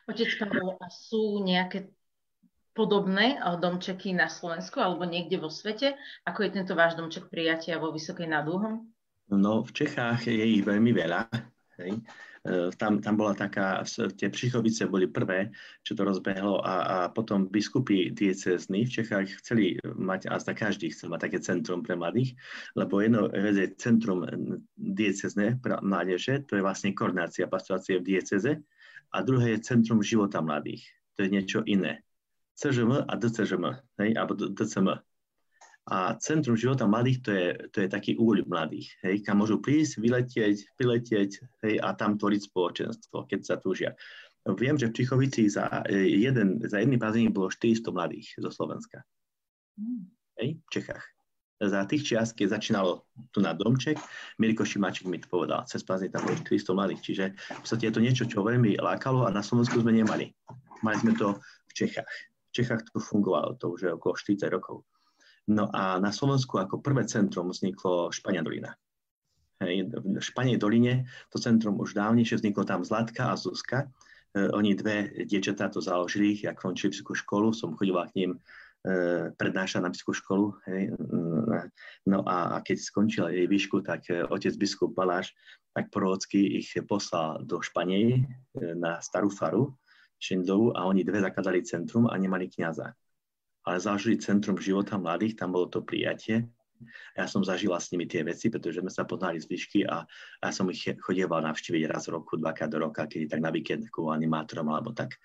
[0.09, 1.93] Otec Pavel, a sú nejaké
[2.73, 5.93] podobné domčeky na Slovensku alebo niekde vo svete?
[6.25, 8.89] Ako je tento váš domček prijatia vo Vysokej nad Úhom?
[9.29, 11.29] No, v Čechách je ich veľmi veľa.
[11.79, 12.01] Hej.
[12.43, 13.87] E, tam, tam bola taká,
[14.19, 19.79] tie Přichovice boli prvé, čo to rozbehlo a, a potom biskupy diecezny v Čechách chceli
[19.95, 22.35] mať, a zda každý chcel mať také centrum pre mladých,
[22.75, 24.27] lebo jedno je centrum
[24.75, 28.59] diecezne pre mládeže, to je vlastne koordinácia pastorácie v dieceze
[29.15, 30.83] a druhé je centrum života mladých.
[31.15, 32.03] To je niečo iné.
[32.53, 33.65] CŽM a DCŽM,
[34.03, 34.99] hej, alebo DCM.
[35.83, 39.99] A centrum života mladých to je, to je taký úľ mladých, hej, kam môžu prísť,
[39.99, 43.91] vyletieť, vyletieť hej, a tam tvoriť spoločenstvo, keď sa túžia.
[44.47, 49.03] Viem, že v Čichovici za, e, jeden, za jedný bazén bolo 400 mladých zo Slovenska.
[49.75, 50.07] Mm.
[50.39, 51.03] Hej, v Čechách.
[51.63, 53.95] Za tých čias, keď začínalo tu na domček,
[54.35, 57.95] Mirko Šimáček mi to povedal, cez bazén tam bolo 400 mladých, čiže v podstate je
[57.95, 60.31] to niečo, čo veľmi lákalo a na Slovensku sme nemali.
[60.83, 62.15] Mali sme to v Čechách.
[62.51, 64.83] V Čechách to fungovalo, to už je okolo 40 rokov.
[65.47, 68.71] No a na Slovensku ako prvé centrum vzniklo Špania Dolina.
[69.63, 73.87] V Španej doline to centrum už dávnejšie vzniklo tam Zlatka a Zuzka.
[74.35, 78.39] E, oni dve dievčatá to založili, ja končili vysokú školu, som chodila k ním e,
[79.31, 80.45] prednášať na vysokú školu.
[80.67, 80.83] Hej.
[82.07, 85.31] No a, keď skončila jej výšku, tak e, otec biskup Baláš
[85.73, 88.21] tak prorocky ich poslal do Španej e,
[88.75, 89.73] na starú faru
[90.19, 92.95] Šindlovu a oni dve zakladali centrum a nemali kniaza
[93.63, 96.47] ale založili Centrum života mladých, tam bolo to prijatie
[97.15, 100.03] Ja som zažila s nimi tie veci, pretože sme sa poznali z výšky a
[100.43, 104.11] ja som ich chodieval navštíviť raz v roku, dvakrát do roka, kedy tak na víkendku
[104.11, 105.15] animátorom alebo tak.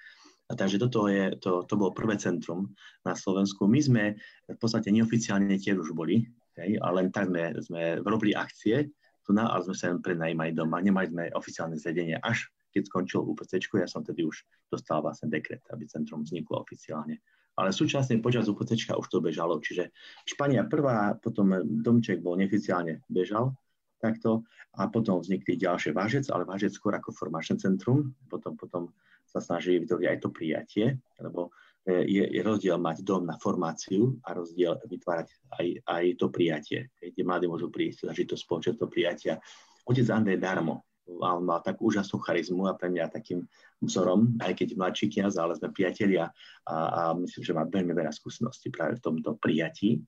[0.49, 2.73] A takže toto je, to, to bolo prvé centrum
[3.05, 3.69] na Slovensku.
[3.69, 4.05] My sme
[4.49, 6.25] v podstate neoficiálne tiež už boli,
[6.57, 8.89] hej, ale len tak sme, sme robili akcie
[9.29, 10.81] tu na, ale sme sa len prenajímali doma.
[10.81, 15.65] Nemali sme oficiálne zvedenie až keď skončil UPC, ja som tedy už dostal vlastne dekret,
[15.73, 17.17] aby centrum vzniklo oficiálne.
[17.59, 19.91] Ale súčasne počas UPC už to bežalo, čiže
[20.23, 23.51] Špania prvá, potom domček bol neoficiálne bežal,
[23.99, 24.47] takto,
[24.79, 28.95] a potom vznikli ďalšie vážec, ale vážec skôr ako formačné centrum, potom, potom
[29.27, 30.87] sa snažili vytvoriť aj to prijatie,
[31.21, 31.51] lebo
[31.85, 36.81] e, je, je rozdiel mať dom na formáciu a rozdiel vytvárať aj, aj to prijatie,
[36.97, 39.37] kde mladí môžu prísť, zažiť to spoločenstvo prijatia.
[39.85, 43.49] Otec Andrej Darmo mal, mal takú úžasnú charizmu a pre mňa takým
[43.81, 46.29] vzorom, aj keď mladší kniaz, ale sme priatelia
[46.69, 50.05] a, a myslím, že má veľmi veľa skúseností práve v tomto prijatí.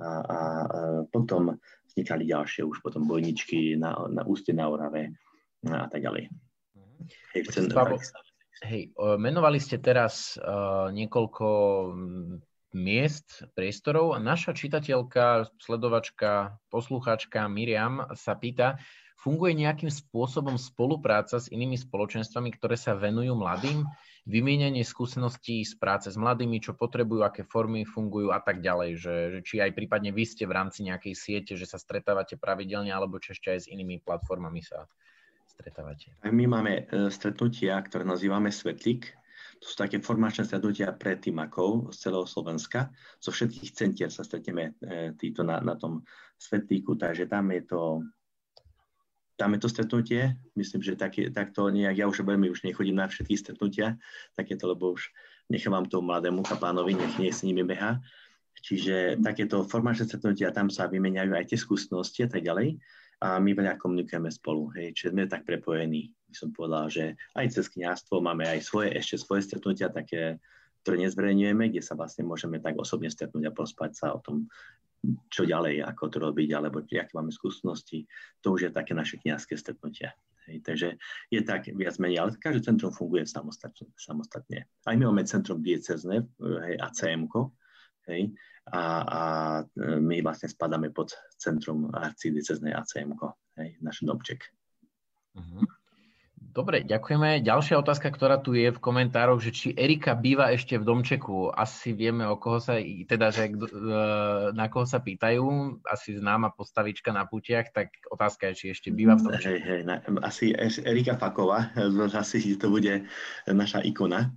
[0.00, 0.38] A, a, a
[1.12, 1.52] potom
[1.92, 5.12] vznikali ďalšie už potom bojničky na, na úste na Orave
[5.68, 6.32] a tak ďalej.
[7.36, 7.68] Hej, chcem,
[8.62, 11.46] Hej, menovali ste teraz uh, niekoľko
[12.72, 14.16] miest, priestorov.
[14.22, 18.80] Naša čitateľka, sledovačka, posluchačka Miriam sa pýta,
[19.22, 23.86] funguje nejakým spôsobom spolupráca s inými spoločenstvami, ktoré sa venujú mladým?
[24.26, 28.98] Vymienenie skúseností z práce s mladými, čo potrebujú, aké formy fungujú a tak ďalej.
[28.98, 32.90] Že, že či aj prípadne vy ste v rámci nejakej siete, že sa stretávate pravidelne,
[32.90, 34.90] alebo či ešte aj s inými platformami sa
[35.46, 36.18] stretávate?
[36.26, 39.10] My máme e, stretnutia, ktoré nazývame Svetlík.
[39.62, 42.90] To sú také formačné stretnutia pre týmakov z celého Slovenska.
[43.22, 46.02] Zo všetkých centier sa stretneme e, títo na, na tom
[46.38, 48.02] Svetlíku, takže tam je to
[49.50, 53.34] je to stretnutie, myslím, že tak, takto nejak, ja už veľmi už nechodím na všetky
[53.34, 53.98] stretnutia,
[54.38, 55.10] takéto, lebo už
[55.50, 57.98] nechávam tomu mladému kapánovi, nech nie s nimi beha.
[58.62, 62.78] Čiže takéto formačné stretnutia, tam sa vymeniajú aj tie skúsenosti a tak ďalej
[63.22, 66.10] a my veľa komunikujeme spolu, hej, čiže sme tak prepojení.
[66.26, 67.04] By som povedal, že
[67.38, 70.42] aj cez kniazstvo máme aj svoje, ešte svoje stretnutia, také,
[70.82, 74.50] ktoré nezverejňujeme, kde sa vlastne môžeme tak osobne stretnúť a pospať sa o tom,
[75.28, 78.06] čo ďalej, ako to robiť, alebo aké máme skúsenosti.
[78.42, 80.14] To už je také naše kniazské stretnutia.
[80.46, 80.88] Hej, takže
[81.30, 83.90] je tak viac menej, ale každé centrum funguje samostatne.
[83.94, 84.66] samostatne.
[84.82, 87.30] Aj my máme centrum diecezne, hej, ACM,
[88.10, 88.34] hej,
[88.70, 89.22] a, a
[89.62, 93.14] e, my vlastne spadáme pod centrum arcidieceznej ACM,
[93.58, 94.50] hej, náš domček.
[95.38, 95.62] Uh-huh.
[96.52, 97.40] Dobre, ďakujeme.
[97.40, 101.48] Ďalšia otázka, ktorá tu je v komentároch, že či Erika býva ešte v domčeku.
[101.48, 102.76] Asi vieme, o koho sa,
[103.08, 103.56] teda, že e,
[104.52, 105.80] na koho sa pýtajú.
[105.88, 109.48] Asi známa postavička na putiach, tak otázka je, či ešte býva v domčeku.
[109.48, 109.80] Hej, hej,
[110.20, 110.52] asi
[110.84, 111.72] Erika Faková,
[112.20, 113.08] asi to bude
[113.48, 114.28] naša ikona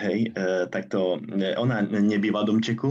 [0.00, 2.88] hej, e, tak to, e, ona nebýva v domčeku,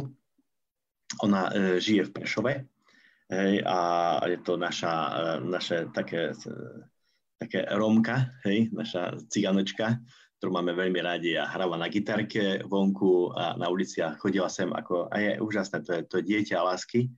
[1.25, 2.53] ona žije v Prešove
[3.29, 3.77] hej, a
[4.29, 4.93] je to naša,
[5.41, 6.33] naše také,
[7.43, 9.99] také Rómka, hej, naša ciganočka,
[10.39, 14.71] ktorú máme veľmi radi a hráva na gitarke vonku a na ulici a chodila sem
[14.71, 17.11] ako, a je úžasné, to je, to dieťa lásky,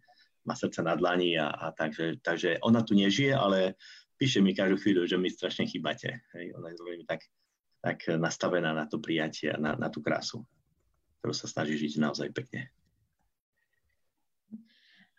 [0.45, 3.77] má srdce na dlani a, a takže, takže ona tu nežije, ale
[4.17, 6.21] píše mi každú chvíľu, že mi strašne chýbate.
[6.37, 7.25] Hej, ona je veľmi tak
[7.85, 10.41] tak nastavená na to prijatie a na, na tú krásu,
[11.21, 12.73] ktorú sa snaží žiť naozaj pekne.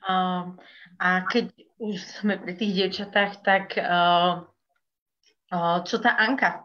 [0.02, 0.58] Uh,
[0.98, 4.42] a keď už sme pri tých dievčatách, tak uh,
[5.52, 6.64] uh, čo tá Anka?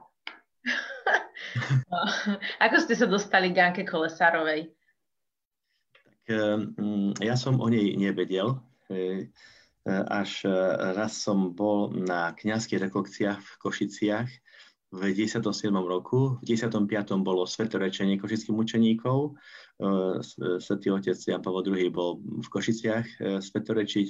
[2.65, 4.72] Ako ste sa dostali k Anke Kolesárovej?
[5.91, 6.22] Tak,
[6.78, 8.62] um, ja som o nej nevedel.
[8.91, 9.28] E,
[9.89, 10.46] až
[10.94, 14.30] raz som bol na kniazských rekolekciách v Košiciach
[14.91, 15.48] v 97.
[15.74, 16.38] roku.
[16.38, 16.86] V 95.
[17.24, 19.39] bolo svetorečenie košických mučeníkov.
[20.62, 24.08] Svetý otec Jan Pavel II bol v Košiciach svetorečiť.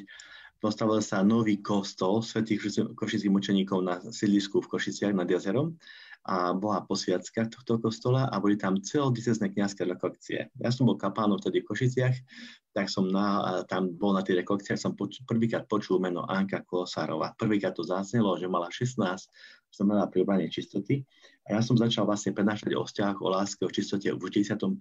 [0.62, 2.62] Postavil sa nový kostol svetých
[2.94, 5.74] košických mučeníkov na sídlisku v Košiciach nad jazerom
[6.22, 10.54] a bola posviacka tohto kostola a boli tam celodicezné kniazské rekolekcie.
[10.62, 12.16] Ja som bol kapánom vtedy v Košiciach,
[12.78, 17.34] tak som na, tam bol na tých rekolekciách, som poč, prvýkrát počul meno Anka Kolosárova.
[17.34, 19.02] Prvýkrát to zaznelo, že mala 16,
[19.74, 21.02] znamená pri obrane čistoty.
[21.50, 24.78] A ja som začal vlastne prednášať o vzťahoch, o láske, o čistote v 65.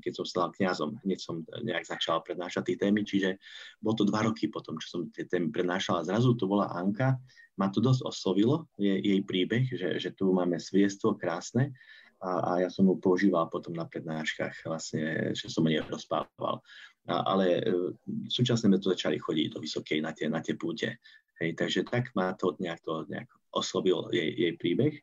[0.00, 0.96] keď som stal kňazom.
[1.04, 3.36] Hneď som nejak začal prednášať tie témy, čiže
[3.84, 6.00] bolo to dva roky potom, čo som tie témy prednášal.
[6.00, 7.20] A zrazu to bola Anka,
[7.60, 11.76] ma to dosť oslovilo, je, jej príbeh, že, že tu máme sviestvo krásne
[12.18, 16.58] a, a ja som ho používal potom na prednáškach, vlastne, že som o nej rozprával.
[17.06, 17.94] A, ale e,
[18.26, 20.98] súčasne sme tu začali chodiť do Vysokej na tie, na tie púte.
[21.38, 24.98] Hej, takže tak ma to nejak, to nejak oslovil jej, jej príbeh.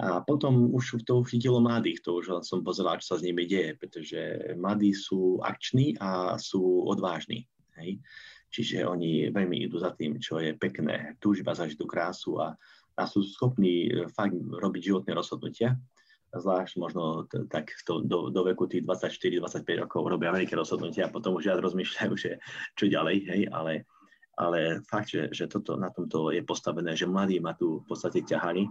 [0.00, 3.76] A potom už to chytilo mladých, to už som pozeral, čo sa s nimi deje,
[3.76, 4.18] pretože
[4.56, 7.44] mladí sú akční a sú odvážni.
[7.76, 8.00] Hej.
[8.52, 12.52] Čiže oni veľmi idú za tým, čo je pekné, túžba zažiť tú krásu a,
[13.00, 15.80] a sú schopní e, fakt robiť životné rozhodnutia.
[16.32, 21.12] Zvlášť možno t- tak to, do, do veku tých 24-25 rokov robia veľké rozhodnutia a
[21.12, 22.40] potom už viac rozmýšľajú, že
[22.76, 23.88] čo ďalej, hej, ale,
[24.36, 28.20] ale fakt, že, že toto na tomto je postavené, že mladí ma tu v podstate
[28.20, 28.68] ťahali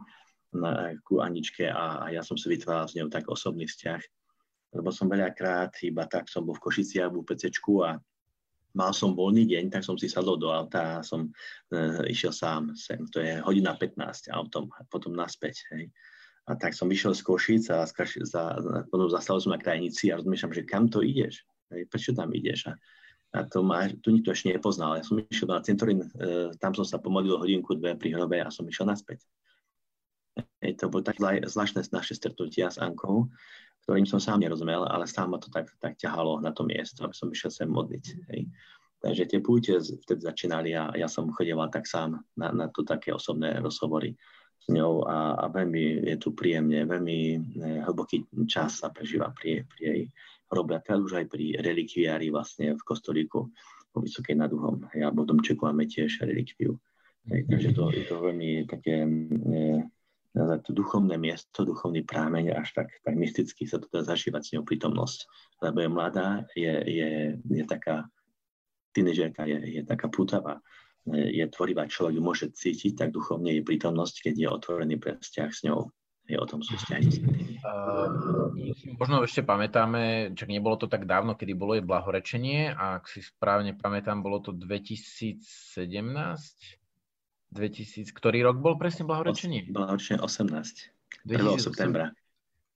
[0.54, 4.02] na, ku Aničke a, a ja som si vytváral s ňou tak osobný vzťah,
[4.80, 8.00] lebo som veľakrát iba tak som bol v Košiciach v UPCčku a
[8.72, 11.32] mal som voľný deň, tak som si sadol do auta a som e,
[12.08, 13.04] išiel sám sem.
[13.12, 15.68] To je hodina 15 autom a potom naspäť.
[15.76, 15.92] Hej.
[16.48, 18.58] A tak som vyšiel z Košic a z Kaši, za,
[18.90, 21.44] potom zastal som na krajnici a rozmýšľam, že kam to ideš?
[21.72, 22.72] Hej, prečo tam ideš?
[22.72, 22.74] A,
[23.36, 25.00] a to ma, tu nikto ešte nepoznal.
[25.00, 28.48] Ja som išiel na cintorín, e, tam som sa pomodlil hodinku, dve pri hrobe a
[28.48, 29.24] som išiel naspäť.
[30.62, 33.30] Hej, to bolo tak zvláštne naše stretnutia s Ankou,
[33.86, 37.18] ktorým som sám nerozumel, ale sám ma to tak, tak ťahalo na to miesto, aby
[37.18, 38.06] som išiel sem modliť.
[38.30, 38.42] Hej.
[39.02, 43.10] Takže tie púte vtedy začínali a ja som chodieval tak sám na, na to také
[43.10, 44.14] osobné rozhovory
[44.62, 47.38] s ňou a, a veľmi je tu príjemne, veľmi e,
[47.82, 50.02] hlboký čas sa prežíva pri, pri jej
[50.54, 50.78] hrobe.
[50.78, 53.50] A teraz už aj pri relikviári vlastne v kostolíku
[53.90, 54.86] po Vysokej nad Uhom.
[54.94, 56.78] Ja v domčeku máme tiež relikviu.
[57.26, 59.10] Hej, takže to je to veľmi také e,
[60.36, 64.64] to duchovné miesto, duchovný prámeň, až tak, tak mysticky sa to dá zažívať s ňou
[64.64, 65.20] prítomnosť.
[65.60, 68.08] Lebo je mladá, je, je, je taká,
[68.96, 70.64] tínežerka je, je taká pútavá,
[71.10, 75.50] je tvorivá, človek ju môže cítiť tak duchovne jej prítomnosť, keď je otvorený pre vzťah
[75.52, 75.92] s ňou.
[76.30, 77.28] Je o tom sú vzťahy.
[77.66, 78.54] Uh,
[78.96, 83.20] možno ešte pamätáme, čak nebolo to tak dávno, kedy bolo jej blahorečenie a ak si
[83.26, 85.42] správne pamätám, bolo to 2017,
[87.52, 89.68] 2000, ktorý rok bol presne blahorečenie?
[89.70, 91.28] Blahorečenie 18.
[91.28, 91.60] 1.
[91.60, 92.16] septembra.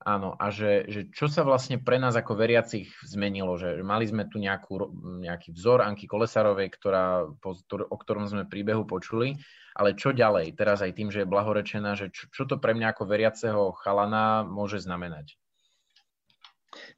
[0.05, 4.29] Áno, a že, že čo sa vlastne pre nás ako veriacich zmenilo, že mali sme
[4.29, 4.93] tu nejakú,
[5.25, 9.33] nejaký vzor Anky Kolesarovej, ktorá, o ktorom sme príbehu počuli,
[9.73, 12.93] ale čo ďalej, teraz aj tým, že je blahorečená, že čo, čo to pre mňa
[12.93, 15.41] ako veriaceho chalana môže znamenať?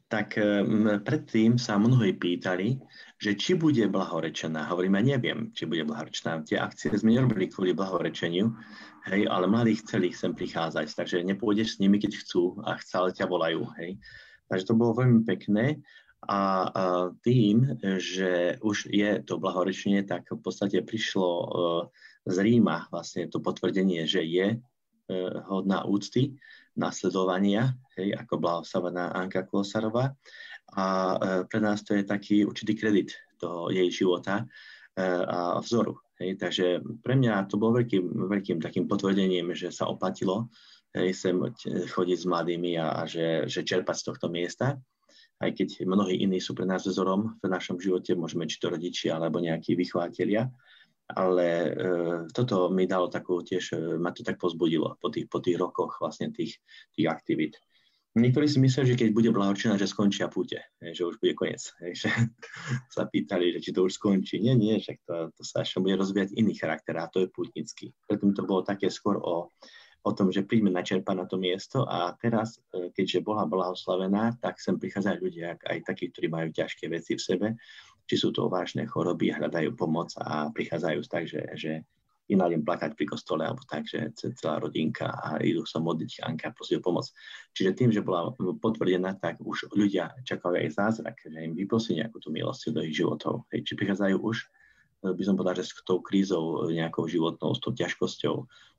[0.08, 2.80] Tak um, predtým sa mnohí pýtali,
[3.20, 4.72] že či bude blahorečená.
[4.72, 6.48] Hovorím, ja neviem, či bude blahorečená.
[6.48, 8.56] Tie akcie sme nerobili kvôli blahorečeniu,
[9.12, 13.26] hej, ale mladí chceli sem prichádzať, takže nepôjdeš s nimi, keď chcú a ale ťa
[13.28, 13.68] volajú.
[13.82, 14.00] Hej.
[14.48, 15.84] Takže to bolo veľmi pekné
[16.24, 16.42] a, a
[17.22, 21.48] tým, že už je to blahorečenie, tak v podstate prišlo uh,
[22.26, 26.34] z Ríma vlastne to potvrdenie, že je uh, hodná úcty,
[26.78, 30.14] nasledovania, hej, ako blahoslavená Anka Klosarová
[30.78, 31.18] a e,
[31.50, 35.98] pre nás to je taký určitý kredit toho jej života e, a vzoru.
[36.22, 36.38] Hej.
[36.42, 36.66] Takže
[37.02, 40.50] pre mňa to bolo veľkým, veľkým takým potvrdením, že sa oplatilo
[40.98, 41.38] hej, sem
[41.94, 44.78] chodiť s mladými a, a že, že čerpať z tohto miesta.
[45.38, 49.22] Aj keď mnohí iní sú pre nás vzorom v našom živote, môžeme či to rodičia
[49.22, 50.50] alebo nejakí vychovateľia,
[51.08, 51.70] ale e,
[52.36, 56.04] toto mi dalo takú tiež, e, ma to tak pozbudilo po tých, po tých rokoch
[56.04, 56.60] vlastne tých,
[56.92, 57.56] tých aktivít.
[58.18, 61.70] Niektorí si myslia, že keď bude blahočená, že skončia púte, že už bude koniec.
[61.78, 62.10] Že
[62.96, 64.42] sa pýtali, že či to už skončí.
[64.42, 67.94] Nie, nie, že to, to sa ešte bude rozvíjať iný charakter a to je pútnický.
[68.10, 69.54] Preto to bolo také skôr o,
[70.02, 74.58] o tom, že príďme načerpať na to miesto a teraz, e, keďže bola blahoslavená, tak
[74.58, 77.48] sem prichádzajú ľudia, aj takí, ktorí majú ťažké veci v sebe,
[78.08, 81.72] či sú to vážne choroby, hľadajú pomoc a prichádzajú tak, že, že
[82.28, 86.80] nenájdem plakať pri kostole alebo tak, že celá rodinka a idú sa modliť Anka prosiť
[86.80, 87.08] o pomoc.
[87.56, 92.20] Čiže tým, že bola potvrdená, tak už ľudia čakajú aj zázrak, že im vyprosí nejakú
[92.20, 93.48] tú milosť do ich životov.
[93.56, 94.38] Hej, či prichádzajú už,
[95.04, 98.36] by som povedal, že s tou krízou nejakou životnou, s tou ťažkosťou,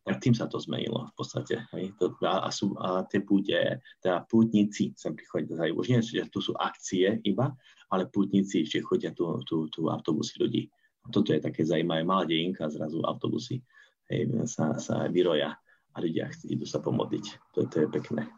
[0.08, 1.62] tak tým sa to zmenilo v podstate.
[1.76, 1.94] Hej.
[2.24, 5.72] A, sú, a tie púte, teda pútnici sem prichádzajú.
[5.76, 7.54] Už nie, že tu sú akcie iba,
[7.92, 10.62] ale pútnici, že chodia tu, tu, tu autobusy ľudí
[11.08, 13.64] toto je také zaujímavé, malá dejinka, zrazu autobusy
[14.12, 15.56] hej, sa, sa vyroja
[15.92, 17.56] a ľudia idú sa pomodliť.
[17.56, 18.28] To, to je pekné.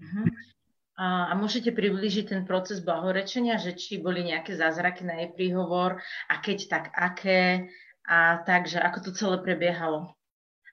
[0.00, 0.26] Uh-huh.
[1.00, 5.96] A, môžete priblížiť ten proces blahorečenia, že či boli nejaké zázraky na jej príhovor
[6.28, 7.72] a keď tak aké
[8.04, 10.12] a tak, že ako to celé prebiehalo.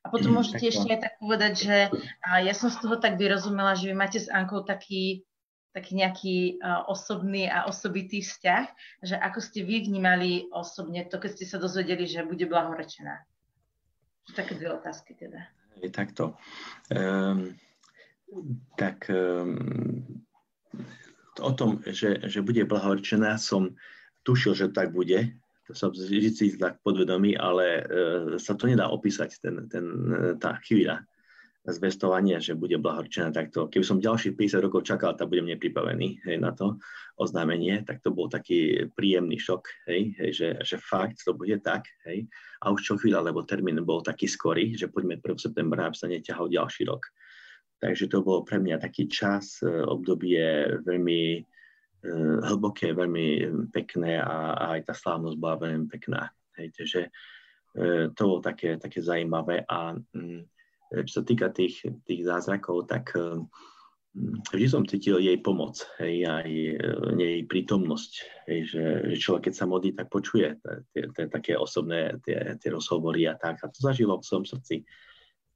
[0.03, 1.77] A potom mm, môžete ešte aj tak povedať, že
[2.27, 5.23] a ja som z toho tak vyrozumela, že vy máte s Ankou taký
[5.75, 8.65] taký nejaký uh, osobný a osobitý vzťah,
[9.05, 13.21] že ako ste vy vnímali osobne to, keď ste sa dozvedeli, že bude blahorečená.
[14.33, 15.45] Také dve otázky teda.
[15.77, 16.33] Je takto.
[16.89, 17.53] Um,
[18.75, 20.03] tak um,
[21.39, 23.75] o tom, že, že bude blahorečená, som
[24.27, 25.31] tušil, že tak bude.
[25.67, 27.85] To som vždy tak podvedomý, ale uh,
[28.39, 29.85] sa to nedá opísať, ten, ten,
[30.39, 31.03] tá chvíľa
[31.67, 33.67] zvestovanie, že bude blahorčená takto.
[33.67, 36.79] Keby som ďalších 50 rokov čakal, tak budem nepripravený hej, na to
[37.19, 41.83] oznámenie, tak to bol taký príjemný šok, hej, hej, že, že fakt to bude tak.
[42.07, 42.31] Hej.
[42.63, 45.35] A už čo chvíľa, lebo termín bol taký skorý, že poďme 1.
[45.35, 47.03] septembra, aby sa neťahal ďalší rok.
[47.77, 50.41] Takže to bolo pre mňa taký čas, e, obdobie
[50.81, 51.41] veľmi e,
[52.41, 53.27] hlboké, veľmi
[53.69, 56.25] pekné a, a aj tá slávnosť bola veľmi pekná.
[56.57, 57.09] Hej, takže e,
[58.17, 59.93] to bolo také, také zaujímavé a
[60.87, 63.11] čo sa týka tých, tých zázrakov, tak
[64.55, 66.47] vždy som cítil jej pomoc, hej, aj
[67.19, 68.11] jej prítomnosť,
[68.47, 70.57] hej, že, že človek, keď sa modlí, tak počuje
[70.95, 73.61] tie, tie také osobné tie, tie rozhovory a tak.
[73.61, 74.87] A to zažilo v svojom srdci.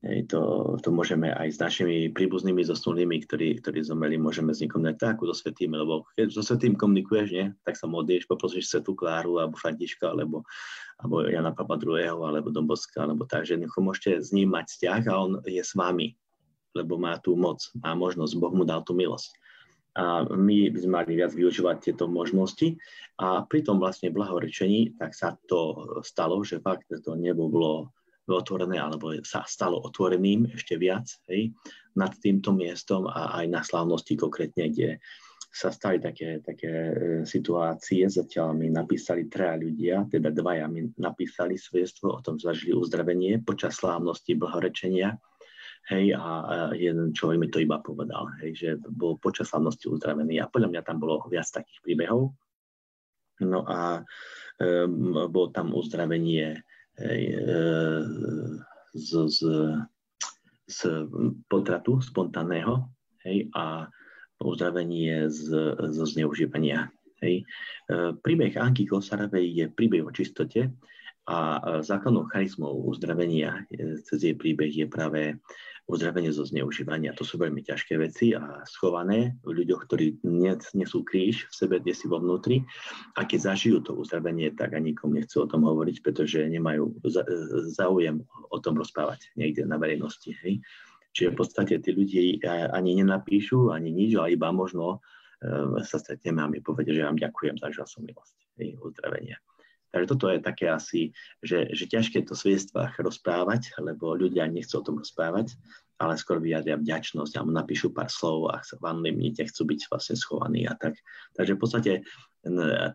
[0.01, 0.41] To,
[0.81, 5.29] to môžeme aj s našimi príbuznými zosnulými, ktorí, ktorí zomreli, môžeme s nikom tak, ako
[5.29, 9.61] so svetým, lebo keď so svetým komunikuješ, nie, tak sa modlíš, poprosíš svetú Kláru, alebo
[9.61, 10.41] Františka, alebo,
[10.97, 15.13] alebo Jana Papa II, alebo Domboska, alebo tak, že môžete s ním mať vzťah a
[15.21, 16.17] on je s vami,
[16.73, 19.29] lebo má tú moc, má možnosť, Boh mu dal tú milosť.
[20.01, 22.73] A my by sme mali viac využívať tieto možnosti
[23.21, 27.93] a pri tom vlastne blahorečení, tak sa to stalo, že fakt to nebo bolo
[28.35, 31.51] otvorené, alebo sa stalo otvoreným ešte viac hej,
[31.95, 34.89] nad týmto miestom a aj na slávnosti konkrétne, kde
[35.51, 36.95] sa stali také, také e,
[37.27, 38.07] situácie.
[38.07, 43.75] Zatiaľ mi napísali traja ľudia, teda dvaja mi napísali svedstvo o tom, zažili uzdravenie počas
[43.83, 45.19] slávnosti blahorečenia.
[45.91, 50.47] Hej, a jeden človek mi to iba povedal, hej, že bol počas slávnosti uzdravený a
[50.47, 52.31] podľa mňa tam bolo viac takých príbehov.
[53.41, 54.05] No a
[54.61, 56.61] um, bolo tam uzdravenie
[57.01, 57.59] hej, e,
[58.93, 59.39] z, z,
[60.67, 60.79] z
[61.49, 62.87] potratu spontánneho
[63.25, 63.89] hej, a
[64.41, 66.89] uzdravenie z, zo zneužívania.
[67.21, 67.45] Hej.
[67.89, 70.73] E, príbeh Anky Kosarovej je príbeh o čistote
[71.29, 73.69] a základnou charizmou uzdravenia
[74.09, 75.37] cez jej príbeh je práve
[75.89, 77.15] uzdravenie zo zneužívania.
[77.17, 80.23] To sú veľmi ťažké veci a schované v ľuďoch, ktorí
[80.77, 82.63] nesú kríž v sebe, kde si vo vnútri.
[83.19, 87.01] A keď zažijú to uzdravenie, tak ani nikomu nechcú o tom hovoriť, pretože nemajú
[87.75, 90.31] záujem o tom rozprávať niekde na verejnosti.
[90.45, 90.63] Hej.
[91.11, 95.03] Čiže v podstate tí ľudia ani nenapíšu, ani nič, ale iba možno
[95.43, 98.35] e, sa stretneme a mi povedia, že vám ďakujem, zažil som milosť,
[98.79, 99.35] uzdravenie.
[99.91, 101.11] Takže toto je také asi,
[101.43, 105.59] že, že ťažké to v sviestvách rozprávať, lebo ľudia nechcú o tom rozprávať,
[106.01, 110.65] ale skôr vyjadria vďačnosť alebo napíšu pár slov a v anonimnite chcú byť vlastne schovaní
[110.65, 110.97] a tak.
[111.37, 111.93] Takže v podstate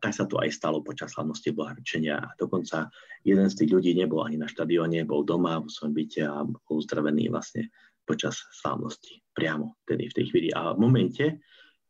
[0.03, 2.34] tak sa to aj stalo počas slavnosti Boharčenia.
[2.34, 2.90] Dokonca
[3.22, 6.82] jeden z tých ľudí nebol ani na štadióne, bol doma vo svojom byte a bol
[6.82, 7.70] uzdravený vlastne
[8.03, 10.49] počas slávnosti priamo tedy v tej chvíli.
[10.51, 11.38] A v momente,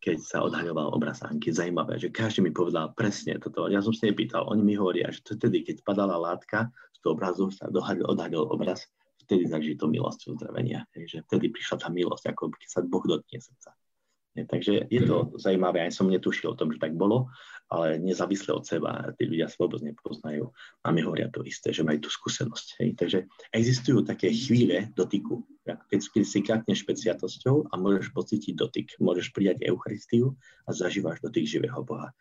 [0.00, 1.50] keď sa odhaľoval obraz Anky.
[1.50, 3.66] Zajímavé, že každý mi povedal presne toto.
[3.66, 7.50] Ja som si nepýtal, oni mi hovoria, že vtedy, keď padala látka z toho obrazu,
[7.50, 8.86] sa odhaľol obraz,
[9.26, 10.86] vtedy zaží to milosť uzdravenia.
[10.94, 13.74] Že vtedy prišla tá milosť, ako keď sa Boh dotkne srdca.
[14.44, 15.28] Takže je to mhm.
[15.40, 17.32] zaujímavé, aj som netušil o tom, že tak bolo,
[17.72, 20.52] ale nezávisle od seba, tí ľudia sa vôbec nepoznajú
[20.84, 22.66] a mi hovoria to isté, že majú tú skúsenosť.
[22.78, 22.90] Hej.
[23.00, 23.18] Takže
[23.50, 29.64] existujú také chvíle dotyku, keď, keď si kakneš špeciatosťou a môžeš pocítiť dotyk, môžeš prijať
[29.64, 30.36] Eucharistiu
[30.68, 32.12] a zažívaš dotyk živého Boha.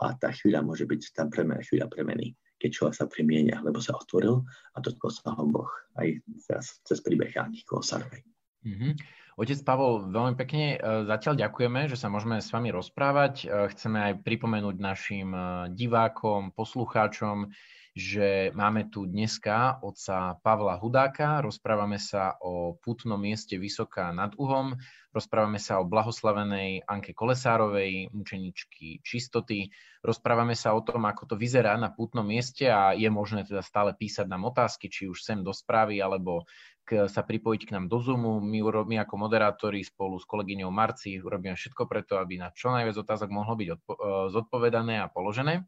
[0.00, 3.94] A tá chvíľa môže byť tam premena, chvíľa premeny, keď človek sa premienia, lebo sa
[3.94, 4.42] otvoril
[4.74, 5.70] a dotkol sa ho Boh
[6.00, 6.18] aj
[6.48, 8.24] cez, cez príbeh Anky Kosarovej.
[8.64, 8.92] Mm-hmm.
[9.34, 10.78] Otec Pavol, veľmi pekne e,
[11.10, 13.34] zatiaľ ďakujeme, že sa môžeme s vami rozprávať.
[13.42, 15.40] E, chceme aj pripomenúť našim e,
[15.74, 17.50] divákom, poslucháčom,
[17.94, 24.74] že máme tu dneska otca Pavla Hudáka, rozprávame sa o putnom mieste Vysoká nad Uhom,
[25.14, 29.70] rozprávame sa o blahoslavenej Anke Kolesárovej, mučeničky čistoty,
[30.02, 33.94] rozprávame sa o tom, ako to vyzerá na putnom mieste a je možné teda stále
[33.94, 36.50] písať nám otázky, či už sem do správy, alebo
[36.84, 38.38] k, sa pripojiť k nám do Zoomu.
[38.38, 43.00] My, my ako moderátori spolu s kolegyňou Marci urobíme všetko preto, aby na čo najviac
[43.00, 45.64] otázok mohlo byť odpo- e, zodpovedané a položené.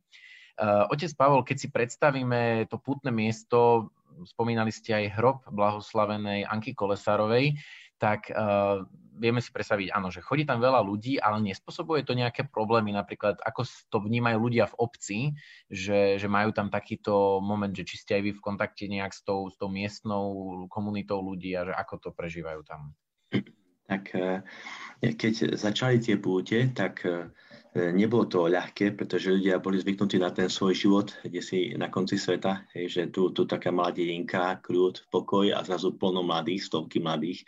[0.57, 3.93] Uh, otec Pavol, keď si predstavíme to putné miesto,
[4.25, 7.61] spomínali ste aj hrob blahoslavenej Anky Kolesárovej,
[8.01, 12.47] tak uh, vieme si predstaviť, áno, že chodí tam veľa ľudí, ale nespôsobuje to nejaké
[12.47, 15.19] problémy, napríklad ako to vnímajú ľudia v obci,
[15.67, 19.25] že, že majú tam takýto moment, že či ste aj vy v kontakte nejak s
[19.25, 22.93] tou, s tou miestnou komunitou ľudí a že ako to prežívajú tam?
[23.87, 24.43] Tak eh,
[25.15, 27.31] keď začali tie púte, tak eh,
[27.77, 32.17] nebolo to ľahké, pretože ľudia boli zvyknutí na ten svoj život, kde si na konci
[32.17, 37.45] sveta, že tu, tu taká mladinka, kľud, pokoj a zrazu plno mladých, stovky mladých,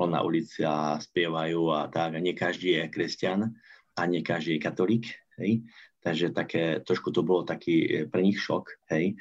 [0.00, 2.16] plná ulica, spievajú a tak.
[2.16, 3.52] A nie každý je kresťan
[4.00, 5.04] a nie každý je katolík.
[5.36, 5.68] Hej.
[6.00, 8.88] Takže také, trošku to bolo taký e, pre nich šok.
[8.88, 9.20] Hej.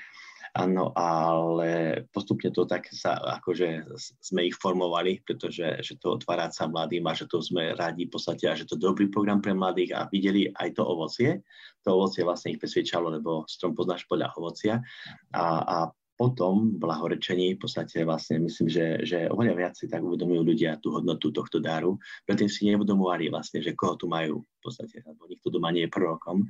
[0.55, 3.86] Áno, ale postupne to tak sa, akože
[4.17, 8.13] sme ich formovali, pretože že to otvára sa mladým a že to sme radi v
[8.17, 11.45] podstate a že to je dobrý program pre mladých a videli aj to ovocie.
[11.86, 14.82] To ovocie vlastne ich presvedčalo, lebo strom poznáš podľa ovocia.
[15.38, 15.77] A, a
[16.20, 20.91] potom blahorečení v podstate vlastne myslím, že, že oveľa viac si tak uvedomujú ľudia tú
[20.91, 21.95] hodnotu tohto dáru.
[22.28, 25.95] Predtým si neuvedomovali vlastne, že koho tu majú v podstate, lebo nikto doma nie je
[25.95, 26.43] prorokom,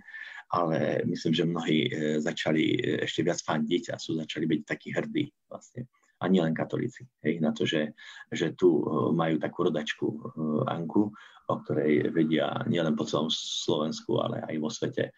[0.50, 4.90] ale myslím, že mnohí e, začali e, ešte viac fandiť a sú začali byť takí
[4.90, 5.86] hrdí vlastne.
[6.20, 7.94] A nielen katolíci, hej, na to, že,
[8.34, 10.34] že tu e, majú takú rodačku
[10.66, 11.14] Anku,
[11.46, 15.14] o ktorej vedia nielen po celom Slovensku, ale aj vo svete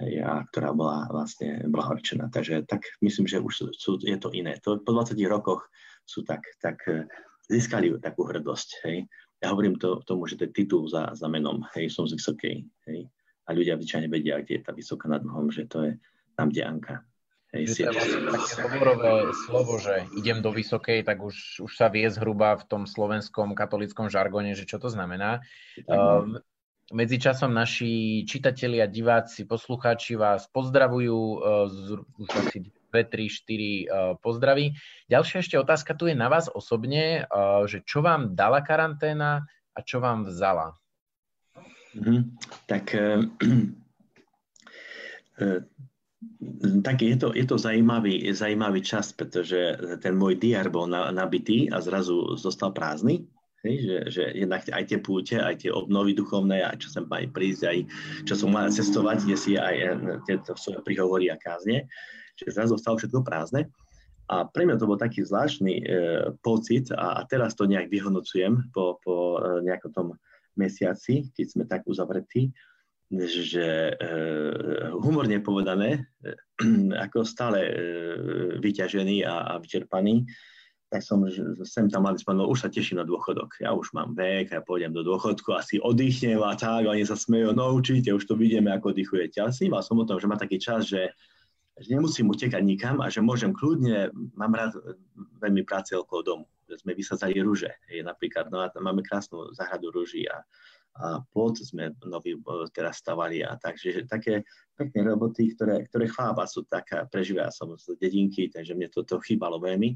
[0.00, 2.28] a ktorá bola vlastne blahorčená.
[2.28, 4.60] Takže tak myslím, že už sú, je to iné.
[4.64, 5.64] To, po 20 rokoch
[6.04, 7.08] sú tak, tak e,
[7.48, 8.68] získali takú hrdosť.
[8.84, 9.08] Hej.
[9.40, 11.64] Ja hovorím to, tomu, že to je titul za, za menom.
[11.72, 12.68] Hej, som z Vysokej.
[12.92, 13.08] Hej.
[13.48, 15.92] A ľudia obyčajne vedia, kde je tá Vysoká nad Bohom, že to je
[16.36, 16.96] tam, kde Anka.
[17.56, 22.04] Hej, je vlastne také hovorové slovo, že idem do Vysokej, tak už, už sa vie
[22.10, 25.40] zhruba v tom slovenskom katolickom žargone, že čo to znamená.
[25.88, 26.42] Um,
[26.86, 31.86] Medzičasom naši čitatelia, diváci, poslucháči vás pozdravujú e, z
[32.22, 32.58] už asi
[32.94, 34.70] 2, 3, 4 pozdraví.
[35.10, 37.30] Ďalšia ešte otázka tu je na vás osobne, e,
[37.66, 39.42] že čo vám dala karanténa
[39.74, 40.78] a čo vám vzala?
[41.98, 42.20] Mm-hmm.
[42.70, 43.26] Tak, uh,
[46.86, 51.80] tak je to, je to zajímavý, zajímavý čas, pretože ten môj diar bol nabitý a
[51.80, 53.26] zrazu zostal prázdny.
[53.74, 57.62] Že, že jednak aj tie púte, aj tie obnovy duchovné, aj čo sem aj prísť,
[57.66, 57.78] aj
[58.28, 59.90] čo som mal cestovať, kde si aj eh,
[60.28, 61.90] tieto svoje prihovory a kázne,
[62.38, 63.66] že zrazu zostalo všetko prázdne.
[64.26, 65.84] A pre mňa to bol taký zvláštny e,
[66.42, 70.08] pocit a, a teraz to nejak vyhodnocujem po, po e, nejakom tom
[70.58, 72.50] mesiaci, keď sme tak uzavretí,
[73.14, 74.12] že e,
[74.98, 76.34] humorne povedané, e,
[77.06, 77.72] ako stále e,
[78.58, 80.26] vyťažený a, a vyčerpaný,
[80.86, 81.26] tak som
[81.66, 83.58] sem tam mali spomenul, už sa teším na dôchodok.
[83.58, 87.50] Ja už mám vek, ja pôjdem do dôchodku, asi oddychnem a tak, oni sa smejú,
[87.50, 89.42] no určite, už to vidíme, ako oddychujete.
[89.42, 91.10] Ale sníval som o tom, že má taký čas, že,
[91.74, 94.78] že nemusím utekať nikam a že môžem kľudne, mám rád
[95.42, 96.44] veľmi práce okolo domu.
[96.70, 100.42] Že sme vysadzali rúže, napríklad, no a máme krásnu záhradu rúží a,
[100.96, 102.40] a plot sme nový
[102.72, 107.76] teraz stavali a tak, že také pekné roboty, ktoré, ktoré chvába sú taká, prežíva som
[107.76, 109.92] z dedinky, takže mne to, chýbalo veľmi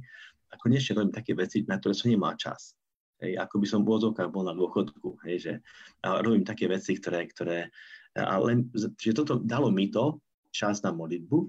[0.52, 2.76] a konečne robím také veci, na ktoré som nemal čas.
[3.20, 5.20] Hej, ako by som v úvodzovkách bol na dôchodku.
[5.28, 5.52] Hej, že,
[6.04, 7.68] a robím také veci, ktoré, ktoré
[8.16, 10.18] a len, že toto dalo mi to
[10.50, 11.48] čas na modlitbu, e,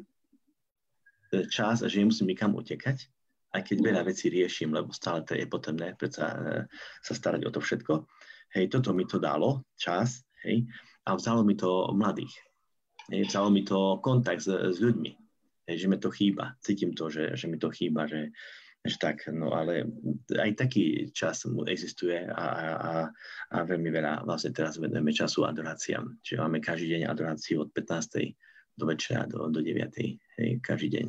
[1.49, 3.09] čas, že nemusím nikam utekať,
[3.57, 6.07] aj keď veľa vecí riešim, lebo stále to je potrebné e,
[7.01, 8.05] sa starať o to všetko.
[8.51, 10.67] Hej, toto mi to dalo, čas, hej,
[11.07, 12.35] a vzalo mi to mladých.
[13.07, 15.11] Hej, vzalo mi to kontakt s, s ľuďmi,
[15.71, 16.59] hej, že mi to chýba.
[16.59, 18.35] Cítim to, že, že mi to chýba, že,
[18.81, 19.85] že tak, no ale
[20.33, 22.45] aj taký čas mu existuje a,
[22.75, 22.93] a,
[23.53, 26.19] a veľmi veľa vlastne teraz venujeme času adoráciám.
[26.25, 28.35] Čiže máme každý deň adoráciu od 15.
[28.75, 29.79] do večera do, do 9.
[30.41, 31.07] Hej, každý deň.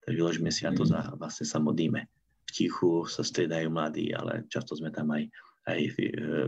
[0.00, 0.90] Takže vyložíme si a to mm.
[0.90, 2.08] za, vlastne sa modlíme.
[2.48, 5.28] V tichu sa striedajú mladí, ale často sme tam aj,
[5.66, 5.90] aj e,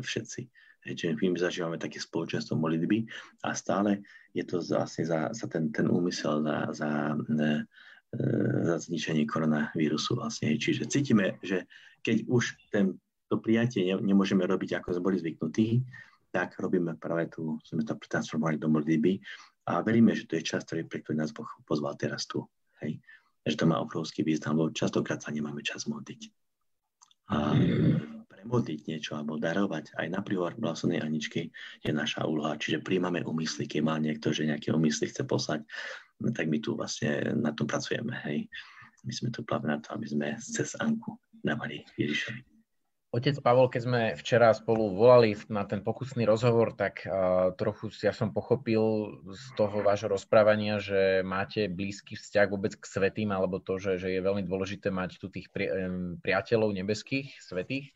[0.00, 0.42] všetci.
[0.82, 3.06] Čiže my zažívame také spoločenstvo modlitby
[3.46, 4.02] a stále
[4.34, 6.90] je to vlastne za, za ten, ten úmysel, za, za
[7.30, 7.70] ne,
[8.66, 10.52] za zničenie koronavírusu vlastne.
[10.58, 11.64] Čiže cítime, že
[12.02, 12.98] keď už ten,
[13.30, 15.86] to prijatie ne, nemôžeme robiť, ako sme boli zvyknutí,
[16.32, 19.20] tak robíme práve tu, sme to transformovali do modlitby
[19.68, 22.44] a veríme, že to je čas, ktorý, pre ktorý nás Boh pozval teraz tu.
[22.84, 23.00] Hej.
[23.46, 26.20] Že to má obrovský význam, lebo častokrát sa nemáme čas modliť.
[27.32, 27.56] A
[28.42, 31.54] premodliť niečo alebo darovať aj na príhovor Blahoslanej Aničky
[31.86, 32.58] je naša úloha.
[32.58, 35.62] Čiže príjmame úmysly, keď má niekto, že nejaké úmysly chce poslať,
[36.22, 38.14] No tak my tu vlastne na tom pracujeme.
[38.22, 38.46] Hej.
[39.02, 42.46] My sme tu práve na to, aby sme cez Anku dávali Ježišovi.
[43.12, 48.08] Otec Pavol, keď sme včera spolu volali na ten pokusný rozhovor, tak uh, trochu ja
[48.08, 48.80] som pochopil
[49.28, 54.16] z toho vášho rozprávania, že máte blízky vzťah vôbec k svetým, alebo to, že, že
[54.16, 57.92] je veľmi dôležité mať tu tých pri, um, priateľov nebeských, svetých.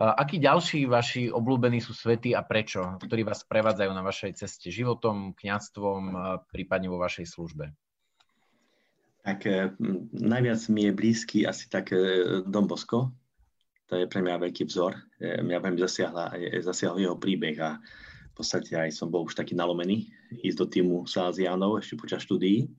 [0.00, 5.36] Akí ďalší vaši obľúbení sú svety a prečo, ktorí vás prevádzajú na vašej ceste životom,
[5.36, 6.16] kňazstvom,
[6.48, 7.68] prípadne vo vašej službe?
[9.20, 9.44] Tak
[10.16, 11.92] najviac mi je blízky asi tak
[12.48, 13.12] Dom Bosko,
[13.90, 14.94] to je pre mňa veľký vzor.
[15.18, 17.76] E, mňa veľmi zasiahla, zasiahol jeho príbeh a
[18.30, 20.06] v podstate aj som bol už taký nalomený
[20.46, 22.70] ísť do týmu Salesianov ešte počas štúdií.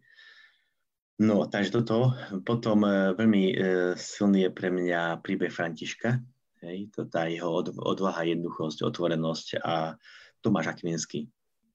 [1.19, 2.15] No, takže toto.
[2.47, 3.53] Potom veľmi
[3.93, 6.17] silný je pre mňa príbeh Františka.
[6.61, 9.97] Hej, to tá jeho odvaha, jednoduchosť, otvorenosť a
[10.45, 11.25] Tomáš Akvinský.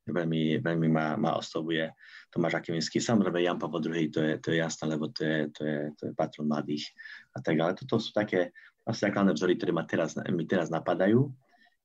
[0.07, 1.91] veľmi, veľmi ma, ma oslovuje
[2.30, 3.03] Tomáš Akiminsky.
[3.03, 6.03] Samozrejme, Jan Pavel II, to je, to je jasné, lebo to je, to je, to
[6.07, 6.95] je patron mladých
[7.34, 7.82] a tak ďalej.
[7.82, 8.55] Toto sú také
[8.87, 11.26] asi základné vzory, ktoré ma teraz, mi teraz napadajú,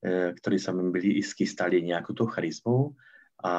[0.06, 2.94] e, ktorí sa mi blízky stali nejakou tou charizmou,
[3.42, 3.56] a,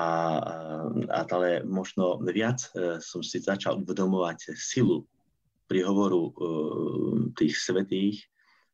[1.11, 5.03] a, ale možno viac e, som si začal uvedomovať silu
[5.67, 6.33] príhovoru e,
[7.35, 8.31] tých svetých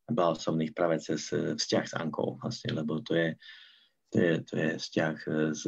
[0.09, 3.29] balsomných práve cez vzťah s Ankou vlastne, lebo to je,
[4.13, 5.17] to je, to je vzťah
[5.53, 5.63] s,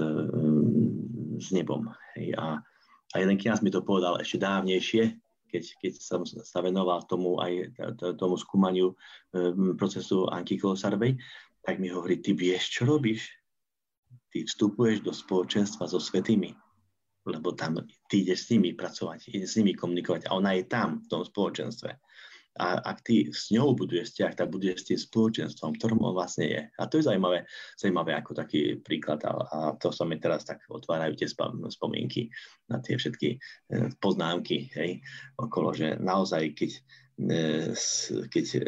[1.41, 1.93] s nebom.
[2.17, 2.37] Hej.
[2.41, 2.61] A,
[3.13, 5.21] a jeden kniaz mi to povedal ešte dávnejšie,
[5.51, 7.75] keď, keď som sa venoval tomu aj
[8.17, 8.95] tomu skúmaniu
[9.75, 11.19] procesu Anky Kolosarovej,
[11.67, 13.29] tak mi hovorí, ty vieš, čo robíš?
[14.31, 16.55] Ty vstupuješ do spoločenstva so svetými,
[17.27, 21.03] lebo tam ty ideš s nimi pracovať, ideš s nimi komunikovať a ona je tam
[21.03, 21.91] v tom spoločenstve.
[22.59, 26.51] A ak ty s ňou buduješ vzťah, tak buduješ s tým spoločenstvom, ktorom on vlastne
[26.51, 26.61] je.
[26.67, 27.47] A to je zaujímavé,
[27.79, 29.23] zaujímavé ako taký príklad.
[29.23, 31.31] A, a to sa mi teraz tak otvárajú tie
[31.71, 32.27] spomienky
[32.67, 33.39] na tie všetky e,
[34.03, 34.99] poznámky hej,
[35.39, 36.71] okolo, že naozaj, keď,
[37.23, 37.41] e,
[38.27, 38.61] keď e,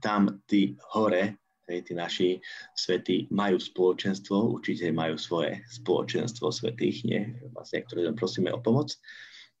[0.00, 1.36] tam tí hore,
[1.68, 2.40] hej, tí naši
[2.72, 8.96] svety majú spoločenstvo, určite majú svoje spoločenstvo svetých, nie, vlastne, ktoré prosíme o pomoc,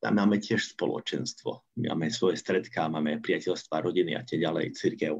[0.04, 1.80] tam máme tiež spoločenstvo.
[1.80, 5.16] Máme svoje stredká, máme priateľstva, rodiny a tie ďalej, církev.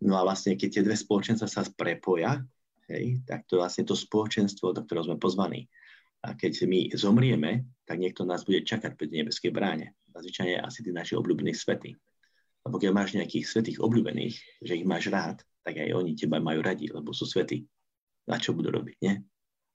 [0.00, 2.40] No a vlastne, keď tie dve spoločenstva sa prepoja,
[2.88, 5.68] hej, tak to je vlastne to spoločenstvo, do ktorého sme pozvaní.
[6.24, 9.92] A keď my zomrieme, tak niekto nás bude čakať pri nebeskej bráne.
[10.16, 11.92] A zvyčajne asi tí naši obľúbení svety.
[12.64, 16.64] A pokiaľ máš nejakých svetých obľúbených, že ich máš rád, tak aj oni teba majú
[16.64, 17.68] radi, lebo sú svetí.
[18.24, 19.20] A čo budú robiť, nie?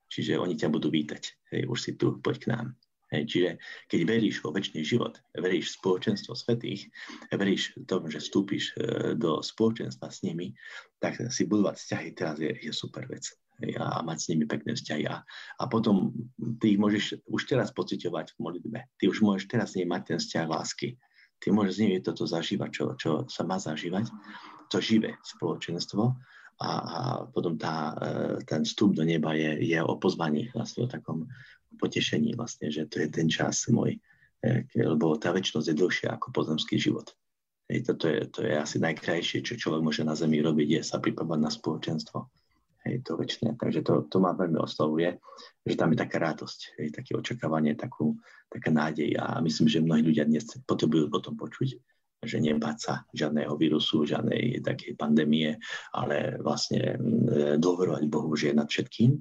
[0.10, 1.54] Čiže oni ťa budú vítať.
[1.54, 2.74] Hej, už si tu, poď k nám.
[3.10, 3.49] Hej, čiže
[3.89, 6.93] keď veríš vo väčší život, veríš v spoločenstvo svetých,
[7.34, 10.53] veríš tomu, že vstúpiš e, do spoločenstva s nimi,
[11.01, 13.26] tak si budovať vzťahy teraz je, je super vec.
[13.82, 15.03] A mať s nimi pekné vzťahy.
[15.10, 15.26] A,
[15.57, 16.14] a potom
[16.62, 18.80] ty ich môžeš už teraz pociťovať v modlitbe.
[18.95, 20.95] Ty už môžeš teraz s nimi mať ten vzťah lásky.
[21.41, 24.07] Ty môžeš s nimi toto zažívať, čo, čo sa má zažívať,
[24.70, 26.14] to živé spoločenstvo
[26.60, 27.01] a, a
[27.32, 31.32] potom tá, e, ten vstup do neba je, je o pozvaní vlastne o takom
[31.80, 33.95] potešení vlastne, že to je ten čas môj,
[34.43, 37.16] e, lebo tá väčšnosť je dlhšia ako pozemský život.
[37.72, 40.99] Hej, toto je, to je asi najkrajšie, čo človek môže na Zemi robiť, je sa
[40.99, 42.28] pripravať na spoločenstvo.
[42.84, 43.55] Hej, to väčšie.
[43.55, 45.16] Takže to, to ma veľmi oslovuje,
[45.64, 48.20] že tam je taká radosť, hej, také očakávanie, takú,
[48.51, 51.80] taká nádej a myslím, že mnohí ľudia dnes potrebujú potom počuť,
[52.20, 55.55] že nebáť sa žiadneho vírusu, žiadnej takej pandémie,
[55.95, 56.97] ale vlastne e,
[57.55, 59.11] dôverovať Bohu, že je nad všetkým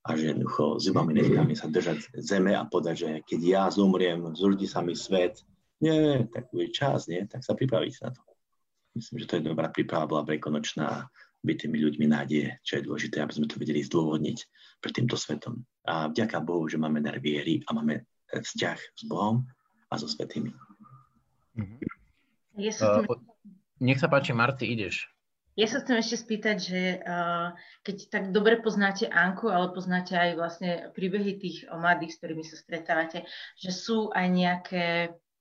[0.00, 4.66] a že jednoducho zubami nechtami sa držať zeme a povedať, že keď ja zomriem, zrudí
[4.66, 5.44] sa mi svet,
[5.80, 8.20] nie, tak bude čas, nie, tak sa pripraviť na to.
[8.98, 11.06] Myslím, že to je dobrá príprava, bola veľkonočná,
[11.40, 14.38] byť tými ľuďmi nádej, čo je dôležité, aby sme to vedeli zdôvodniť
[14.82, 15.64] pred týmto svetom.
[15.88, 19.48] A vďaka Bohu, že máme dar viery a máme vzťah s Bohom
[19.88, 20.52] a so svetými.
[21.56, 21.99] Mm-hmm.
[22.60, 23.06] Uh,
[23.80, 25.08] nech sa páči, Marty, ideš.
[25.58, 27.52] Ja sa chcem ešte spýtať, že uh,
[27.82, 32.56] keď tak dobre poznáte Anku, ale poznáte aj vlastne príbehy tých mladých, s ktorými sa
[32.56, 33.26] stretávate,
[33.58, 34.86] že sú aj nejaké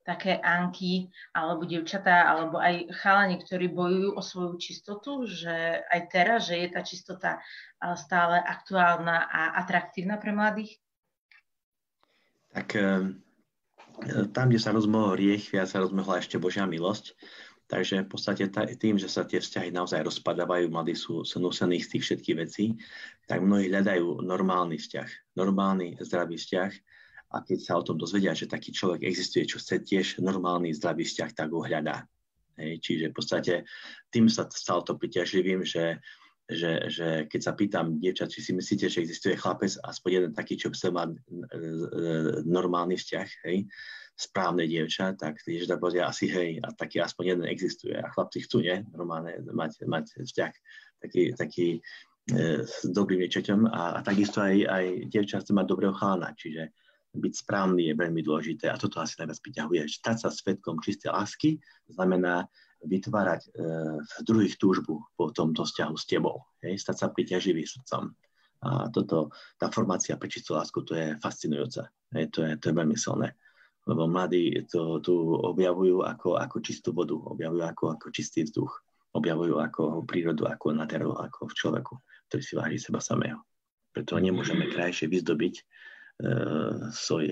[0.10, 6.50] také Anky alebo devčatá, alebo aj chalani, ktorí bojujú o svoju čistotu, že aj teraz,
[6.50, 7.32] že je tá čistota
[7.94, 10.82] stále aktuálna a atraktívna pre mladých?
[12.50, 12.74] Tak
[14.32, 17.16] tam, kde sa rozmohol riech, viac sa rozmohla ešte Božia milosť.
[17.70, 18.50] Takže v podstate
[18.82, 22.74] tým, že sa tie vzťahy naozaj rozpadávajú, mladí sú, sú nusení z tých všetkých vecí,
[23.30, 26.72] tak mnohí hľadajú normálny vzťah, normálny zdravý vzťah
[27.30, 31.06] a keď sa o tom dozvedia, že taký človek existuje, čo chce tiež normálny zdravý
[31.06, 32.10] vzťah, tak ho hľadá.
[32.58, 33.54] Hej, čiže v podstate
[34.10, 36.02] tým sa stalo to priťažlivým, že,
[36.50, 40.58] že, že keď sa pýtam dievčat, či si myslíte, že existuje chlapec aspoň jeden taký,
[40.58, 41.60] čo chce mať e, e,
[42.50, 43.70] normálny vzťah, hej,
[44.18, 47.94] správne dievča, tak tie žena povedia asi hej, a taký aspoň jeden existuje.
[47.94, 48.82] A chlapci chcú, nie?
[48.92, 50.54] Normálne mať, mať vzťah
[51.06, 51.80] taký, taký e,
[52.66, 56.74] s dobrým niečoťom a, a takisto aj, aj dievča chce mať dobrého chalana, čiže
[57.10, 59.82] byť správny je veľmi dôležité a toto asi najviac priťahuje.
[59.86, 61.58] Stať sa svetkom čistej lásky
[61.90, 62.46] znamená
[62.86, 63.50] vytvárať e,
[64.00, 66.46] v druhých túžbu po tomto vzťahu s tebou.
[66.64, 66.80] Hej?
[66.80, 68.12] Stať sa priťaživý srdcom.
[68.60, 71.84] A toto, tá formácia pre čistú lásku, to je fascinujúce.
[72.16, 72.32] Hej?
[72.36, 73.36] To, je, to je veľmi silné
[73.90, 78.70] lebo mladí to tu objavujú ako, ako čistú vodu, objavujú ako, ako čistý vzduch,
[79.18, 81.94] objavujú ako prírodu, ako nádheru, ako v človeku,
[82.30, 83.42] ktorý si váži seba samého.
[83.90, 85.54] Preto nemôžeme krajšie vyzdobiť
[86.22, 87.24] uh, svoj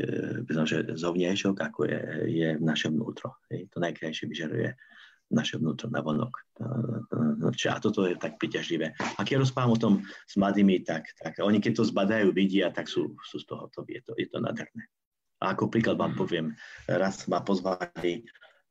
[0.49, 3.37] uh, že zovňajšok, ako je, je v vnútro.
[3.53, 3.69] Hej.
[3.69, 4.73] To najkrajšie vyžaruje
[5.27, 6.31] naše vnútro na vonok.
[7.67, 8.95] A toto je tak priťažlivé.
[9.17, 9.93] A keď rozprávam o tom
[10.25, 13.83] s mladými, tak, tak oni keď to zbadajú, vidia, tak sú, sú z toho, to,
[13.87, 14.87] je, to, je to nádherné.
[15.43, 16.55] A ako príklad vám poviem,
[16.89, 18.25] raz ma pozvali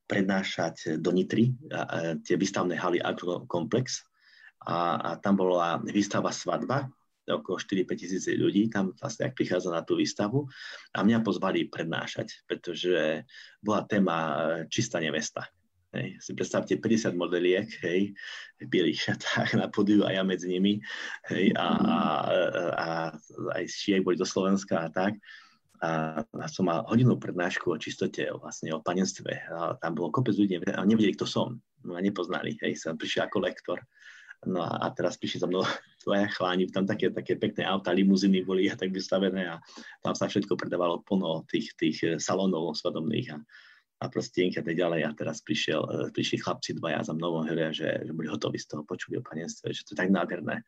[0.07, 1.85] prednášať do Nitry, a, a,
[2.19, 4.03] tie výstavné haly Agrokomplex
[4.67, 6.91] a, a tam bola výstava svadba,
[7.27, 10.47] okolo 4-5 tisíc ľudí tam vlastne, ak prichádza na tú výstavu
[10.95, 13.27] a mňa pozvali prednášať, pretože
[13.59, 14.17] bola téma
[14.71, 15.51] čistá nevesta.
[15.97, 16.21] Hej.
[16.21, 18.13] Si predstavte 50 modeliek, hej,
[18.61, 20.77] v bielých šatách na podiu a ja medzi nimi,
[21.33, 21.99] hej, a, a,
[22.77, 22.89] a,
[23.57, 25.17] aj šiek boli do Slovenska a tak.
[25.81, 29.49] A, a som mal hodinu prednášku o čistote, vlastne o panenstve.
[29.49, 31.57] A tam bolo kopec ľudí a nevedeli, kto som.
[31.85, 33.79] Ma nepoznali, hej, som prišiel ako lektor.
[34.45, 35.65] No a, a teraz prišli za mnou
[36.05, 39.57] tvoje chláni, tam také, také pekné auta, limuziny boli a tak vystavené a
[40.05, 43.41] tam sa všetko predávalo plno tých, tých salónov svadobných a,
[43.97, 45.09] a prostienky a ďalej.
[45.09, 48.61] A teraz prišiel, e, prišli chlapci dvaja za mnou a hovoria, že, že boli hotoví
[48.61, 50.61] z toho počuť o panenstve, že to je tak nádherné.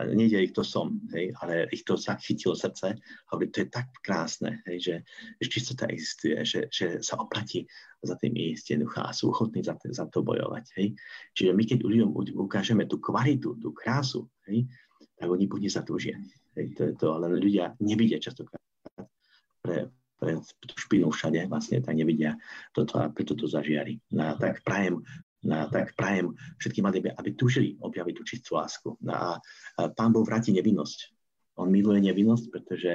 [0.00, 2.96] Nejde ich to som, hej, ale ich to tak chytilo srdce.
[3.28, 4.94] Hovorí, to je tak krásne, hej, že,
[5.36, 7.68] že čistota existuje, že, že sa oplatí
[8.00, 10.64] za tým ísť jednoducho a sú ochotní za, za to bojovať.
[10.80, 10.96] Hej.
[11.36, 14.64] Čiže my keď ľuďom ukážeme tú kvalitu, tú krásu, hej,
[15.20, 16.16] tak oni po nej zatúžia.
[16.56, 18.62] Hej, to je to, ale ľudia nevidia častokrát
[19.60, 22.36] pre, pre tú špinu všade, vlastne tak nevidia
[22.76, 23.96] toto a preto to zažiari.
[24.12, 25.00] No, tak prajem
[25.40, 28.92] No, tak prajem všetkým mladým, aby tužili objaviť tú čistú lásku.
[29.00, 29.40] No, a,
[29.80, 31.16] a pán Boh vráti nevinnosť.
[31.56, 32.92] On miluje nevinnosť, pretože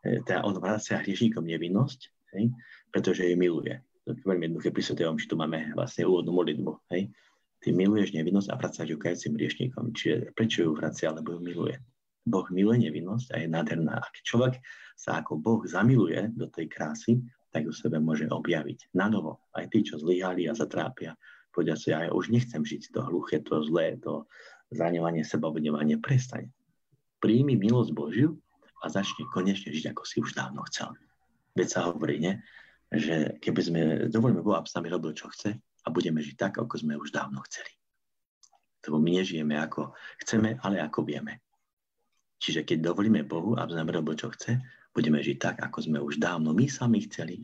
[0.00, 2.00] e, teda on vracia hriešníkom nevinnosť,
[2.40, 2.56] hej,
[2.88, 3.84] pretože ju miluje.
[4.08, 6.72] To je veľmi jednoduché pri Svetej Omši, tu máme vlastne úvodnú modlitbu.
[6.92, 7.12] Hej.
[7.60, 9.96] Ty miluješ nevinnosť a vracáš ju kajúcim hriešníkom.
[9.96, 11.76] Čiže prečo ju vracia, lebo ju miluje.
[12.24, 14.00] Boh miluje nevinnosť a je nádherná.
[14.00, 14.58] Ak človek
[14.96, 17.20] sa ako Boh zamiluje do tej krásy,
[17.52, 19.44] tak ju sebe môže objaviť na novo.
[19.54, 21.14] Aj tí, čo zlyhali a zatrápia,
[21.54, 24.26] povedia si, ja už nechcem žiť to hluché, to zlé, to
[24.74, 26.50] zraňovanie, sebaobdňovanie, prestaň.
[27.22, 28.34] Príjmi milosť Božiu
[28.82, 30.90] a začne konečne žiť, ako si už dávno chcel.
[31.54, 32.42] Veď sa hovorí, ne?
[32.90, 36.52] že keby sme dovolíme Boha, aby s nami robil, čo chce a budeme žiť tak,
[36.58, 37.70] ako sme už dávno chceli.
[38.84, 41.40] Lebo my nežijeme ako chceme, ale ako vieme.
[42.44, 44.60] Čiže keď dovolíme Bohu, aby sme robil, čo chce,
[44.92, 47.40] budeme žiť tak, ako sme už dávno my sami chceli,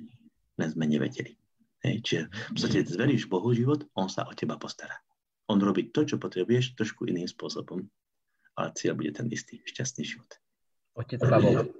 [0.60, 1.40] len sme nevedeli.
[1.80, 5.00] Hej, čiže v podstate zveríš Bohu život, On sa o teba postará.
[5.48, 7.80] On robí to, čo potrebuješ, trošku iným spôsobom,
[8.60, 10.28] ale cieľ bude ten istý, šťastný život.
[11.00, 11.70] Otec Pavol,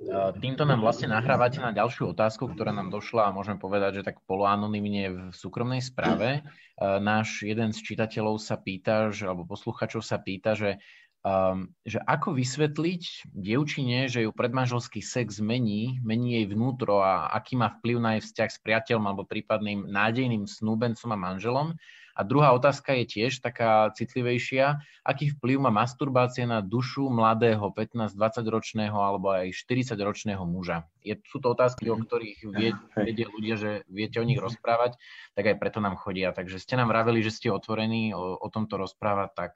[0.40, 4.22] týmto nám vlastne nahrávate na ďalšiu otázku, ktorá nám došla a môžem povedať, že tak
[4.24, 6.40] poloanonymne v súkromnej správe.
[6.80, 10.80] Náš jeden z čitateľov sa pýta, že, alebo posluchačov sa pýta, že
[11.24, 17.56] um, že ako vysvetliť dievčine, že ju predmanželský sex mení, mení jej vnútro a aký
[17.60, 21.68] má vplyv na jej vzťah s priateľom alebo prípadným nádejným snúbencom a manželom.
[22.10, 24.82] A druhá otázka je tiež taká citlivejšia.
[25.06, 30.84] Aký vplyv má masturbácia na dušu mladého 15-20 ročného alebo aj 40 ročného muža?
[31.00, 35.00] Je, sú to otázky, o ktorých vie, vedia ľudia, že viete o nich rozprávať,
[35.32, 36.34] tak aj preto nám chodia.
[36.34, 39.52] Takže ste nám vraveli, že ste otvorení o, o tomto rozprávať, tak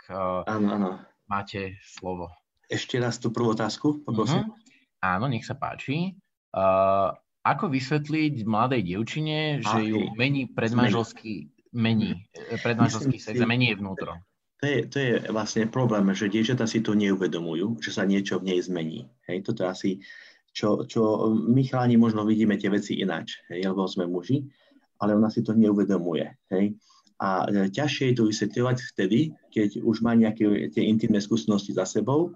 [0.48, 0.90] áno, áno
[1.28, 2.30] máte slovo.
[2.68, 4.48] Ešte raz tú prvú otázku, poprosím.
[4.48, 5.04] Uh-huh.
[5.04, 6.16] Áno, nech sa páči.
[6.54, 7.12] Uh,
[7.44, 13.76] ako vysvetliť mladej dievčine, že ju mení predmanželský, mení, eh, predmanželský sex a mení je
[13.76, 14.16] vnútro?
[14.62, 18.48] To je, to je vlastne problém, že dievčatá si to neuvedomujú, že sa niečo v
[18.54, 19.04] nej zmení.
[19.28, 20.00] Hej, toto asi,
[20.56, 24.40] čo, čo my chláni možno vidíme tie veci ináč, hej, lebo sme muži,
[25.04, 26.32] ale ona si to neuvedomuje.
[26.48, 26.80] Hej.
[27.22, 29.20] A e, ťažšie je to vysvetľovať vtedy,
[29.54, 32.34] keď už má nejaké tie intimné skúsenosti za sebou,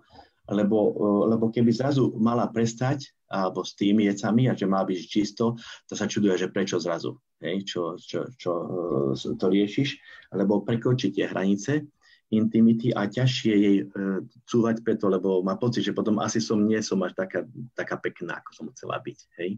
[0.48, 1.02] lebo, e,
[1.34, 5.94] lebo keby zrazu mala prestať alebo s tými vecami a že má byť čisto, to
[5.98, 8.52] sa čuduje, že prečo zrazu, hej, čo, čo, čo
[9.12, 9.98] e, to riešiš,
[10.38, 11.84] lebo prekročí tie hranice
[12.28, 13.76] intimity a ťažšie jej
[14.44, 18.44] cúvať preto, lebo má pocit, že potom asi som nie som až taká, taká pekná,
[18.44, 19.18] ako som chcela byť.
[19.40, 19.56] Hej.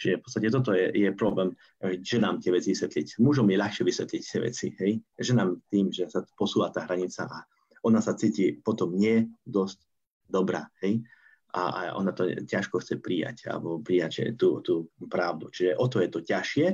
[0.00, 1.52] Čiže v podstate toto je, je problém
[2.00, 3.20] ženám tie veci vysvetliť.
[3.20, 4.66] Mužom je ľahšie vysvetliť tie veci.
[4.80, 4.92] Hej?
[5.20, 7.44] Ženám tým, že sa posúva tá hranica a
[7.84, 9.84] ona sa cíti potom nie dosť
[10.24, 10.64] dobrá.
[10.80, 11.04] Hej?
[11.52, 15.52] A, a ona to ťažko chce prijať alebo prijať že tú, tú pravdu.
[15.52, 16.66] Čiže o to je to ťažšie.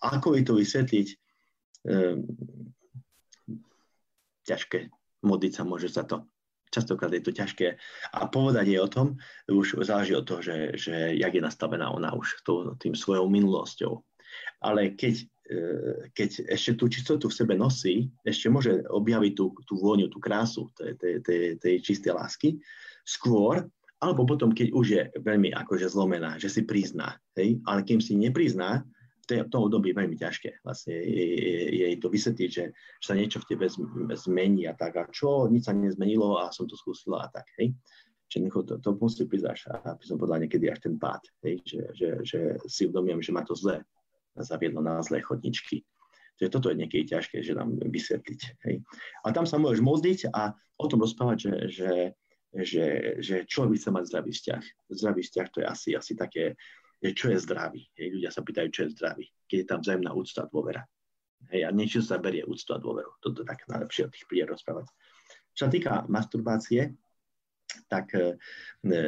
[0.00, 1.08] Ako je to vysvetliť?
[1.84, 2.24] Ehm,
[4.48, 4.88] ťažké.
[5.24, 6.24] Modliť sa môže za to
[6.74, 7.78] častokrát je to ťažké.
[8.18, 9.14] A povedať o tom,
[9.46, 14.02] už záleží od toho, že, že jak je nastavená ona už to, tým svojou minulosťou.
[14.66, 15.24] Ale keď, e,
[16.10, 20.74] keď ešte tú čistotu v sebe nosí, ešte môže objaviť tú, tú vôňu, tú krásu
[20.74, 22.58] tej, tej, tej, tej čistej lásky,
[23.06, 23.62] skôr,
[24.02, 27.16] alebo potom, keď už je veľmi akože zlomená, že si prizná.
[27.38, 27.62] Hej?
[27.64, 28.84] Ale kým si neprizná,
[29.24, 33.66] v tom období veľmi ťažké vlastne jej to vysvetliť, že, že sa niečo v tebe
[34.14, 37.72] zmení a tak a čo, nič sa nezmenilo a som to skúsila a tak, hej.
[38.28, 41.80] Čiže to, to musí prísť až, aby som povedal niekedy až ten pád, hej, že,
[41.94, 43.80] že, že si uvedomím, že ma to zle
[44.34, 45.86] zaviedlo na zlé chodničky.
[46.34, 48.40] Čiže toto je niekedy ťažké, že nám vysvetliť.
[48.66, 48.82] Hej.
[49.22, 50.50] A tam sa môžeš modliť a
[50.82, 51.92] o tom rozprávať, že, že,
[52.50, 52.86] že,
[53.22, 54.62] že človek chce mať zdravý vzťah.
[54.90, 56.58] Zdravý vzťah to je asi, asi také,
[57.04, 57.84] že čo je zdravý.
[58.00, 58.16] Hej.
[58.16, 59.28] Ľudia sa pýtajú, čo je zdravý.
[59.44, 60.80] Keď je tam vzájomná úcta a dôvera.
[61.52, 63.20] Hej, a niečo sa berie úctu a dôveru.
[63.20, 64.88] Toto je tak najlepšie o tých príde rozprávať.
[65.52, 66.96] Čo sa týka masturbácie,
[67.92, 68.40] tak e,
[68.88, 69.00] e,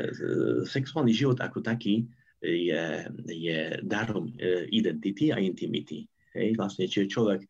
[0.69, 2.05] sexuálny život ako taký
[2.45, 6.05] je, je darom e, identity a intimity.
[6.37, 7.41] Hej, vlastne, čiže človek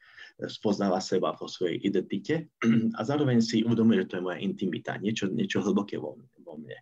[0.46, 2.54] spoznáva seba vo svojej identite
[2.98, 6.78] a zároveň si uvedomuje, že to je moja intimita, niečo, niečo hlboké vo, vo mne.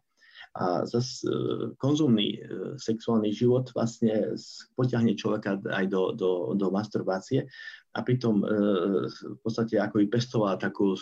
[0.55, 1.27] A zase
[1.83, 2.39] konzumný
[2.79, 4.39] sexuálny život vlastne
[4.79, 7.51] potiahne človeka aj do, do, do masturbácie
[7.95, 8.47] a pritom e,
[9.11, 10.95] v podstate ako by pestovala takú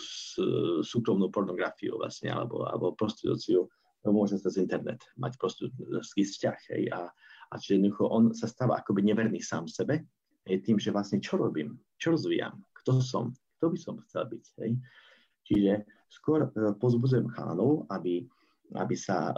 [0.81, 3.69] súkromnú pornografiu vlastne, alebo, alebo prostitúciu,
[4.09, 6.57] môže cez internet mať prostitúcický vzťah.
[6.73, 7.07] Hej, a,
[7.49, 10.03] a čiže jednoducho on sa stáva akoby neverný sám sebe,
[10.49, 13.31] hej, tým, že vlastne čo robím, čo rozvíjam, kto som,
[13.61, 14.43] kto by som chcel byť.
[14.59, 14.71] Hej.
[15.47, 15.73] Čiže
[16.11, 18.27] skôr e, pozbudzujem chánov, aby,
[18.73, 19.35] aby sa e,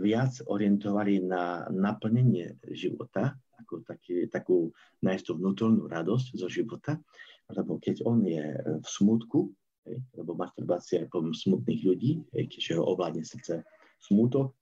[0.00, 4.72] viac orientovali na naplnenie života, ako taký, takú
[5.04, 6.98] nájsť tú vnútornú radosť zo života,
[7.52, 8.42] lebo keď on je
[8.80, 9.52] v smutku,
[10.14, 13.66] lebo masturbácia je poviem smutných ľudí, keďže ho ovládne srdce
[14.02, 14.54] smutok,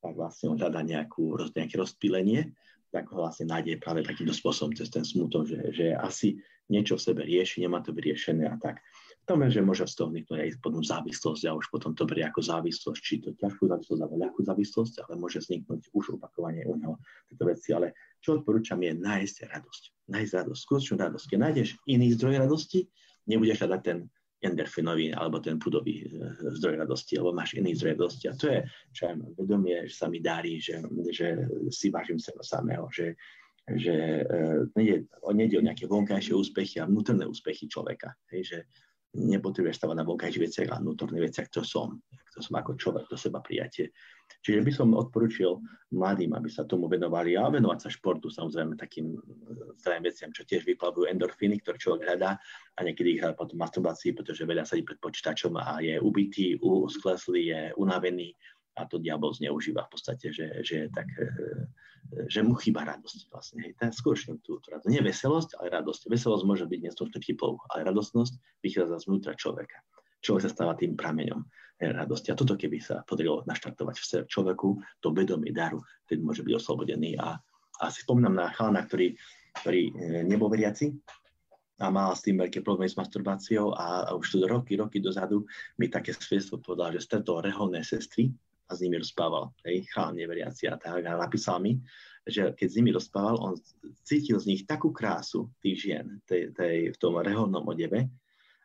[0.00, 2.52] tak vlastne on hľadá nejakú, nejaké rozpílenie,
[2.92, 6.38] tak ho vlastne nájde práve takýmto spôsobom cez ten smutok, že, že asi
[6.70, 8.80] niečo v sebe rieši, nemá to vyriešené a tak.
[9.26, 12.46] To že môže z toho vzniknúť aj potom závislosť a už potom to berie ako
[12.46, 16.94] závislosť, či to ťažkú závislosť alebo ľahkú závislosť, ale môže vzniknúť už opakovanie u neho
[17.26, 17.74] tieto veci.
[17.74, 19.82] Ale čo odporúčam je nájsť radosť.
[20.14, 21.26] Nájsť radosť, skutočnú radosť.
[21.26, 22.86] Keď nájdeš iný zdroj radosti,
[23.26, 23.98] nebudeš hľadať ten
[24.46, 26.08] endorfinový alebo ten pudový e,
[26.54, 28.30] zdroj radosti, alebo máš iný zdroj radosti.
[28.30, 28.62] A to je,
[28.94, 30.78] čo aj vedomie, že sa mi darí, že,
[31.10, 31.34] že
[31.74, 33.18] si vážim seba samého, že,
[33.66, 38.14] že uh, nejde, nejde o nejaké vonkajšie úspechy a vnútorné úspechy človeka.
[38.30, 38.58] Hej, že
[39.16, 43.16] nepotrebuješ stavať na vonkajších veciach, ale vnútorných veciach, kto som, kto som ako človek, do
[43.16, 43.90] seba prijatie.
[44.44, 45.58] Čiže by som odporučil
[45.96, 49.18] mladým, aby sa tomu venovali a venovať sa športu, samozrejme takým eh,
[49.80, 52.36] zdravým veciam, čo tiež vyplavujú endorfíny, ktoré človek hľadá
[52.76, 56.60] a niekedy ich hľadá potom masturbácii, pretože veľa sadí pred počítačom a je ubitý,
[56.92, 58.36] skleslý, je unavený
[58.76, 61.66] a to diabol zneužíva v podstate, že, že tak eh,
[62.30, 63.66] že mu chýba radosť vlastne.
[63.66, 63.72] Hej.
[63.82, 64.90] Ten skutočne tú, tú radosť.
[64.90, 66.06] Nie veselosť, ale radosť.
[66.06, 69.82] Veselosť môže byť neskutočne vtipov, ale radostnosť vychádza zvnútra človeka.
[70.22, 71.42] Človek sa stáva tým prameňom
[71.82, 72.32] radosti.
[72.32, 74.68] A toto keby sa podarilo naštartovať v človeku,
[75.02, 77.18] to vedomie daru, ten môže byť oslobodený.
[77.20, 77.36] A,
[77.82, 79.12] a si spomínam na chalana, ktorý,
[79.60, 79.92] ktorý e,
[80.24, 80.94] nebol veriaci,
[81.76, 85.44] a mal s tým veľké problémy s masturbáciou a už to roky, roky dozadu
[85.76, 88.32] mi také svedstvo povedal, že stretol reholné sestry
[88.66, 91.78] a s nimi rozprával, hej, chalán neveriaci a tak, a napísal mi,
[92.26, 93.54] že keď s nimi rozprával, on
[94.02, 98.10] cítil z nich takú krásu tých žien tej, tej, v tom reholnom odeve,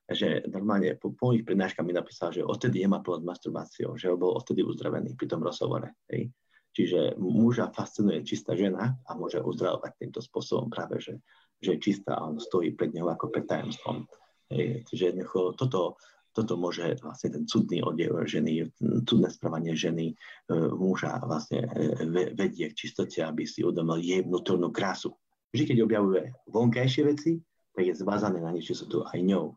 [0.09, 4.35] že normálne po, po ich prednáškach mi napísal, že odtedy problém s masturbáciou, že bol
[4.35, 5.93] odtedy uzdravený pri tom rozhovore.
[6.11, 6.33] Hej.
[6.71, 11.19] Čiže muža fascinuje čistá žena a môže uzdravovať týmto spôsobom práve, že,
[11.59, 14.07] že je čistá a on stojí pred ňou ako pred tajomstvom.
[14.51, 14.87] Hej.
[14.87, 15.19] Čiže
[15.55, 15.99] toto
[16.31, 18.71] toto môže vlastne ten cudný odev ženy,
[19.03, 20.15] cudné správanie ženy, e,
[20.55, 25.11] muža vlastne e, vedie k čistote, aby si uvedomil jej vnútornú krásu.
[25.51, 27.31] Vždy, keď objavuje vonkajšie veci,
[27.75, 29.55] tak je zvázané na nečistotu aj ňou.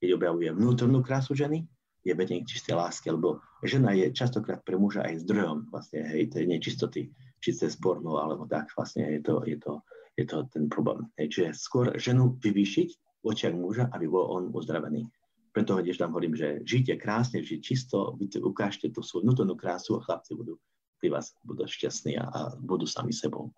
[0.00, 1.64] Keď objavuje vnútornú krásu ženy,
[2.04, 6.32] je vedenie k čistej láske, lebo žena je častokrát pre muža aj zdrojom vlastne, hej,
[6.32, 9.84] tej nečistoty, či cez porno, alebo tak, vlastne je to, je to,
[10.16, 11.08] je to ten problém.
[11.20, 12.88] Hej, čiže skôr ženu vyvýšiť
[13.20, 15.08] v očiach muža, aby bol on uzdravený
[15.50, 20.04] preto tiež tam hovorím, že žite krásne, žite čisto, ukážte tú svoju vnútornú krásu a
[20.04, 20.58] chlapci budú
[21.00, 23.48] pri vás budú šťastní a, a budú sami sebou.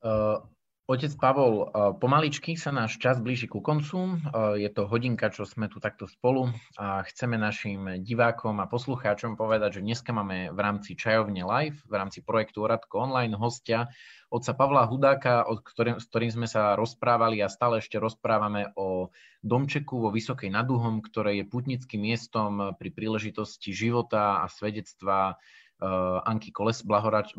[0.00, 0.40] Uh,
[0.84, 4.20] Otec Pavol, eh, pomaličky sa náš čas blíži ku koncu.
[4.20, 9.40] Eh, je to hodinka, čo sme tu takto spolu a chceme našim divákom a poslucháčom
[9.40, 13.88] povedať, že dneska máme v rámci Čajovne Live, v rámci projektu Oradko online hostia
[14.28, 19.08] otca Pavla Hudáka, s ktorým, s ktorým sme sa rozprávali a stále ešte rozprávame o
[19.40, 26.52] domčeku vo Vysokej Naduhom, ktoré je putnickým miestom pri príležitosti života a svedectva eh, Anky
[26.52, 26.84] Koles,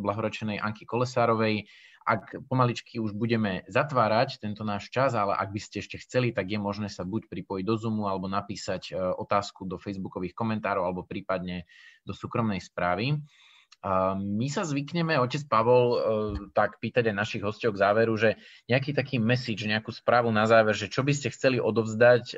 [0.02, 1.70] blahorečenej Anky Kolesárovej
[2.06, 6.54] ak pomaličky už budeme zatvárať tento náš čas, ale ak by ste ešte chceli, tak
[6.54, 11.02] je možné sa buď pripojiť do Zoomu alebo napísať e, otázku do facebookových komentárov alebo
[11.02, 11.66] prípadne
[12.06, 13.18] do súkromnej správy.
[14.18, 15.98] my sa zvykneme, otec Pavol, uh,
[16.58, 20.74] tak pýtať aj našich hostov k záveru, že nejaký taký message, nejakú správu na záver,
[20.74, 22.38] že čo by ste chceli odovzdať,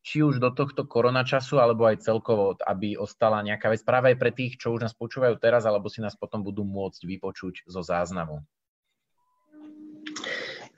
[0.00, 4.32] či už do tohto koronačasu, alebo aj celkovo, aby ostala nejaká vec práve aj pre
[4.32, 8.40] tých, čo už nás počúvajú teraz, alebo si nás potom budú môcť vypočuť zo záznamu.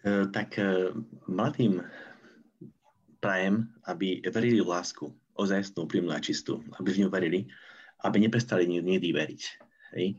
[0.03, 0.91] E, tak e,
[1.31, 1.79] mladým
[3.23, 5.07] prajem, aby verili v lásku,
[5.39, 7.47] ozajstnú, úprimnú a čistú, aby v ňu verili,
[8.03, 9.43] aby neprestali nikdy veriť.
[9.95, 10.19] Hej?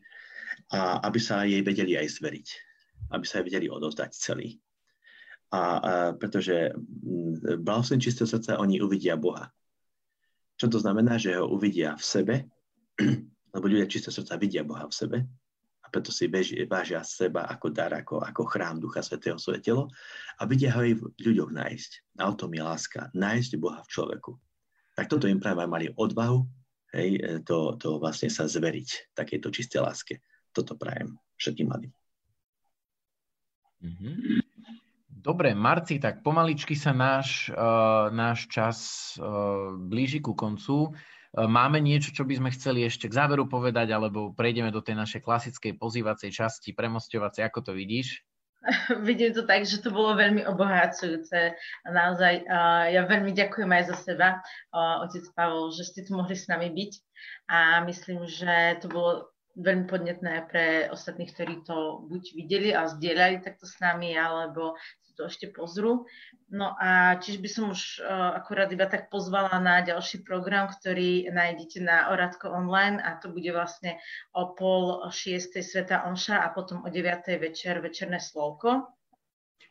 [0.72, 2.48] A aby sa jej vedeli aj zveriť,
[3.12, 4.56] aby sa jej vedeli odovzdať celý.
[5.52, 5.62] A, a
[6.16, 6.72] pretože
[7.60, 9.52] blahosen čistého srdca, oni uvidia Boha.
[10.56, 12.36] Čo to znamená, že ho uvidia v sebe,
[13.54, 15.18] lebo ľudia čistého srdca vidia Boha v sebe
[15.94, 19.94] preto si beži, vážia seba ako dar, ako, ako chrám Ducha Svetého svoje telo
[20.42, 22.18] a vidia ho aj v ľuďoch nájsť.
[22.18, 24.34] A o tom je láska, nájsť Boha v človeku.
[24.98, 26.42] Tak toto im práve mali odvahu,
[26.98, 30.18] hej, to, to vlastne sa zveriť takejto čisté láske.
[30.50, 31.94] Toto prajem všetkým mladým.
[33.84, 34.42] Mm-hmm.
[35.24, 38.78] Dobre, Marci, tak pomaličky sa náš, uh, náš čas
[39.16, 40.92] uh, blíži ku koncu.
[41.34, 44.94] E, máme niečo, čo by sme chceli ešte k záveru povedať, alebo prejdeme do tej
[44.94, 48.22] našej klasickej pozývacej časti, premostovacej, ako to vidíš?
[49.08, 51.52] Vidím to tak, že to bolo veľmi obohacujúce.
[51.84, 52.48] Naozaj
[52.96, 54.40] ja veľmi ďakujem aj za seba,
[55.04, 56.92] otec Pavol, že ste tu mohli s nami byť
[57.52, 63.46] a myslím, že to bolo veľmi podnetné pre ostatných, ktorí to buď videli a zdieľali
[63.46, 64.74] takto s nami, alebo
[65.14, 66.06] to ešte pozrú.
[66.50, 71.30] No a čiže by som už uh, akurát iba tak pozvala na ďalší program, ktorý
[71.30, 73.98] nájdete na Oradko online a to bude vlastne
[74.34, 78.90] o pol šiestej Sveta Omša a potom o deviatej večer večerné slovko.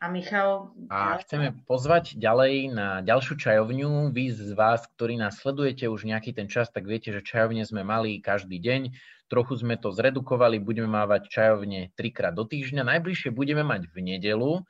[0.03, 0.75] A Michal...
[0.91, 4.11] A chceme pozvať ďalej na ďalšiu čajovňu.
[4.11, 7.87] Vy z vás, ktorí nás sledujete už nejaký ten čas, tak viete, že čajovne sme
[7.87, 8.91] mali každý deň.
[9.31, 12.83] Trochu sme to zredukovali, budeme mávať čajovne trikrát do týždňa.
[12.83, 14.67] Najbližšie budeme mať v nedelu,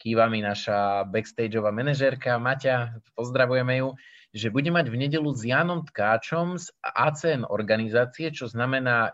[0.00, 3.88] kýva mi naša backstageová manažérka Maťa, pozdravujeme ju,
[4.32, 9.12] že bude mať v nedelu s Janom Tkáčom z ACN organizácie, čo znamená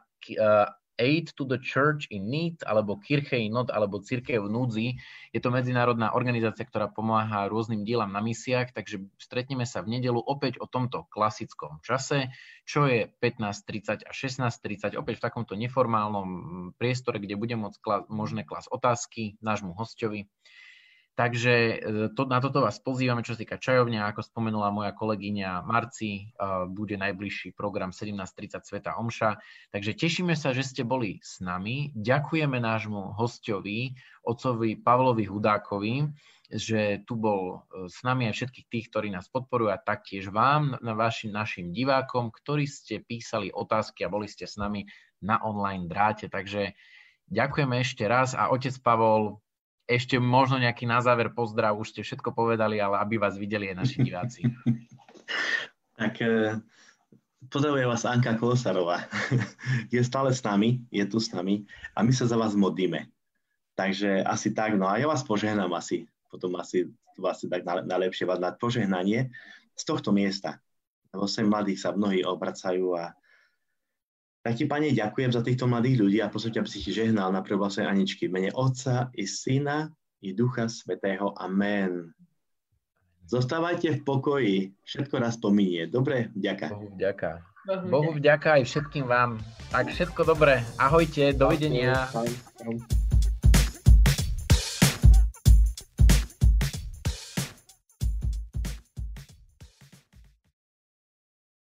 [0.97, 4.87] Aid to the Church in Need, alebo Kirche in Not, alebo Církev v núdzi.
[5.33, 10.19] Je to medzinárodná organizácia, ktorá pomáha rôznym dielam na misiách, takže stretneme sa v nedelu
[10.19, 12.33] opäť o tomto klasickom čase,
[12.65, 16.29] čo je 15.30 a 16.30, opäť v takomto neformálnom
[16.81, 20.29] priestore, kde bude môcť klas, možné klas otázky nášmu hostovi.
[21.17, 21.75] Takže e,
[22.13, 24.13] to, na toto vás pozývame, čo sa týka čajovňa.
[24.13, 29.41] Ako spomenula moja kolegyňa Marci, uh, bude najbližší program 17.30 Sveta Omša.
[29.73, 31.97] Takže tešíme sa, že ste boli s nami.
[31.97, 33.97] Ďakujeme nášmu hostovi,
[34.29, 36.05] otcovi Pavlovi Hudákovi,
[36.53, 40.77] že tu bol e, s nami aj všetkých tých, ktorí nás podporujú a taktiež vám,
[40.85, 44.85] vašim, našim divákom, ktorí ste písali otázky a boli ste s nami
[45.25, 46.29] na online dráte.
[46.29, 46.77] Takže
[47.33, 49.41] ďakujeme ešte raz a otec Pavol,
[49.87, 53.77] ešte možno nejaký na záver pozdrav, už ste všetko povedali, ale aby vás videli aj
[53.79, 54.41] naši diváci.
[56.01, 56.59] tak e,
[57.47, 59.07] pozdravuje vás Anka Kolosarová.
[59.95, 61.63] je stále s nami, je tu s nami
[61.95, 63.07] a my sa za vás modlíme.
[63.79, 68.43] Takže asi tak, no a ja vás požehnám asi, potom asi vás tak najlepšie vás
[68.43, 69.31] dať požehnanie
[69.77, 70.59] z tohto miesta.
[71.15, 73.15] Lebo sem mladých sa mnohí obracajú a
[74.47, 77.35] tak ti, Pane, ďakujem za týchto mladých ľudí a prosím ťa, aby si ti žehnal
[77.35, 78.31] na prvlasnej Aničky.
[78.31, 79.91] V mene Otca i Syna
[80.23, 81.35] i Ducha Svetého.
[81.35, 82.15] Amen.
[83.27, 85.91] Zostávajte v pokoji, všetko raz pominie.
[85.91, 86.71] Dobre, vďaka.
[86.71, 87.31] Bohu vďaka.
[87.91, 89.43] Bohu vďaka aj všetkým vám.
[89.75, 90.63] Tak všetko dobré.
[90.79, 92.07] Ahojte, dovidenia.
[92.07, 92.31] Ahoj,
[92.63, 93.06] ahoj.